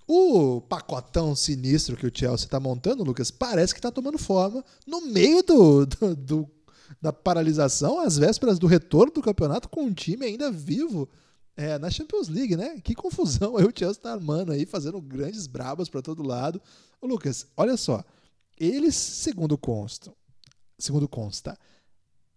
[0.07, 5.01] O pacotão sinistro que o Chelsea está montando, Lucas, parece que está tomando forma no
[5.01, 6.51] meio do, do, do,
[7.01, 11.07] da paralisação, às vésperas do retorno do campeonato, com um time ainda vivo
[11.55, 12.79] é, na Champions League, né?
[12.81, 16.61] Que confusão aí o Chelsea está armando aí, fazendo grandes brabas para todo lado.
[16.99, 18.03] Ô, Lucas, olha só.
[18.59, 20.13] Eles, segundo consta,
[20.77, 21.57] segundo consta,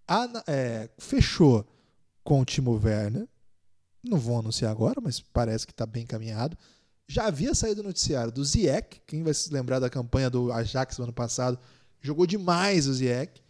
[0.06, 1.66] a, é, fechou
[2.22, 3.28] com o Timo Werner,
[4.02, 6.56] não vou anunciar agora, mas parece que está bem encaminhado.
[7.08, 10.98] Já havia saído o noticiário do Ziyech, quem vai se lembrar da campanha do Ajax
[10.98, 11.58] no ano passado,
[12.00, 13.42] jogou demais o Ziyech.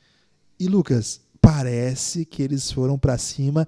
[0.59, 3.67] E Lucas, parece que eles foram para cima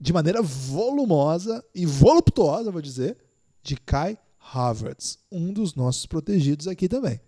[0.00, 3.16] de maneira volumosa e voluptuosa, vou dizer,
[3.62, 7.20] de Kai Havertz, um dos nossos protegidos aqui também.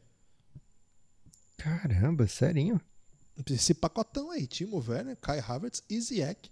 [1.57, 2.81] Caramba, serinho?
[3.51, 6.51] Esse pacotão aí, Timo Werner, Kai Havertz e Ziyech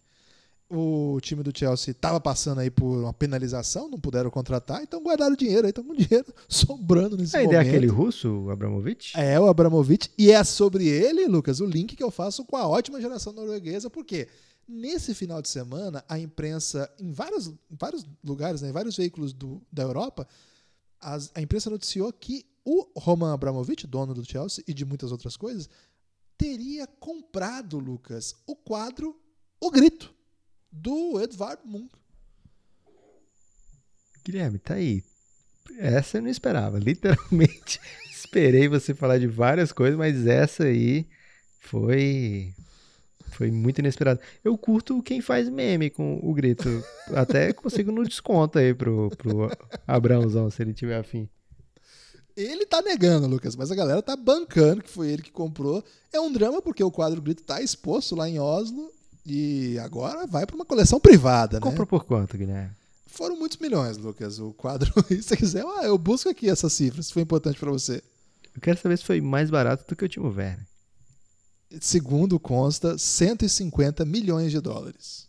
[0.75, 5.37] o time do Chelsea estava passando aí por uma penalização, não puderam contratar, então guardaram
[5.37, 7.59] dinheiro aí, estão com dinheiro sobrando nesse Aí momento.
[7.59, 9.17] É aquele russo, o Abramovich?
[9.17, 12.67] É, o Abramovich, e é sobre ele, Lucas, o link que eu faço com a
[12.67, 14.29] ótima geração norueguesa, porque
[14.67, 19.33] nesse final de semana a imprensa, em vários, em vários lugares, né, em vários veículos
[19.33, 20.27] do, da Europa,
[21.01, 25.37] as, a imprensa noticiou que o Roman Abramovich, dono do Chelsea e de muitas outras
[25.37, 25.69] coisas,
[26.37, 29.15] teria comprado, Lucas, o quadro
[29.61, 30.15] O Grito
[30.75, 31.91] do Edvard Munch.
[34.25, 35.03] Guilherme, tá aí.
[35.79, 36.79] Essa eu não esperava.
[36.79, 37.81] Literalmente,
[38.11, 41.07] esperei você falar de várias coisas, mas essa aí
[41.61, 42.55] foi
[43.33, 44.21] foi muito inesperado.
[44.45, 46.69] Eu curto quem faz meme com o grito.
[47.15, 49.51] Até consigo no desconto aí pro, pro
[49.87, 51.29] Abraãozão, se ele tiver afim.
[52.37, 55.85] Ele tá negando, Lucas, mas a galera tá bancando que foi ele que comprou.
[56.13, 58.91] É um drama porque o quadro Grito tá exposto lá em Oslo
[59.25, 61.91] e agora vai para uma coleção privada, Comprou né?
[61.91, 62.71] por quanto, Guilherme?
[63.07, 64.39] Foram muitos milhões, Lucas.
[64.39, 67.71] O quadro, se você quiser, ah, eu busco aqui essa cifra, se foi importante para
[67.71, 68.03] você.
[68.55, 70.67] Eu quero saber se foi mais barato do que o Timo Werner.
[71.81, 75.27] Segundo consta, 150 milhões de dólares.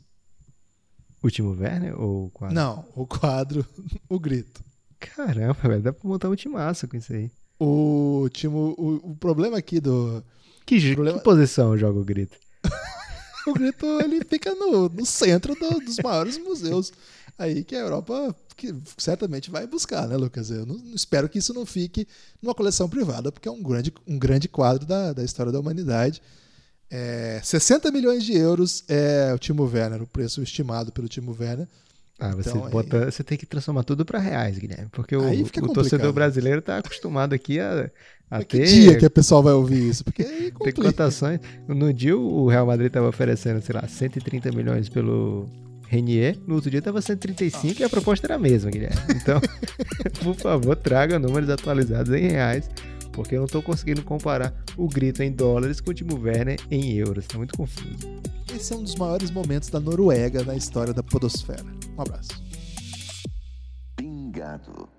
[1.23, 2.55] O Timo Werner ou o quadro?
[2.55, 3.65] Não, o quadro,
[4.09, 4.63] o grito.
[4.99, 7.31] Caramba, velho, dá pra montar um timaço com isso aí.
[7.59, 10.23] O Timo, o, o problema aqui do.
[10.65, 11.17] Que, problema...
[11.17, 12.37] que posição joga o grito?
[13.49, 16.91] O grito ele fica no, no centro do, dos maiores museus
[17.37, 20.49] aí que a Europa que certamente vai buscar, né, Lucas?
[20.49, 22.07] Eu não, espero que isso não fique
[22.41, 26.21] numa coleção privada, porque é um grande, um grande quadro da, da história da humanidade.
[26.89, 31.67] É, 60 milhões de euros é o Timo Werner, o preço estimado pelo Timo Werner.
[32.19, 35.73] Ah, você, então, bota, você tem que transformar tudo para reais, Guilherme, porque o, o
[35.73, 37.89] torcedor brasileiro está acostumado aqui a
[38.29, 38.45] até...
[38.45, 40.03] Que dia que o pessoal vai ouvir isso?
[40.03, 41.39] Porque aí Tem cotações.
[41.67, 45.47] No dia o Real Madrid estava oferecendo, sei lá, 130 milhões pelo
[45.87, 46.37] Renier.
[46.47, 47.81] No outro dia estava 135 Nossa.
[47.81, 48.97] e a proposta era a mesma, Guilherme.
[49.15, 49.39] Então,
[50.23, 52.69] por favor, traga números atualizados em reais,
[53.15, 56.93] porque eu não estou conseguindo comparar o grito em dólares com o Timo Werner em
[56.93, 57.23] euros.
[57.23, 58.05] Está muito confuso.
[58.53, 61.63] Esse é um dos maiores momentos da Noruega na história da podosfera.
[61.97, 62.29] Um abraço.
[63.95, 64.94] Pingado.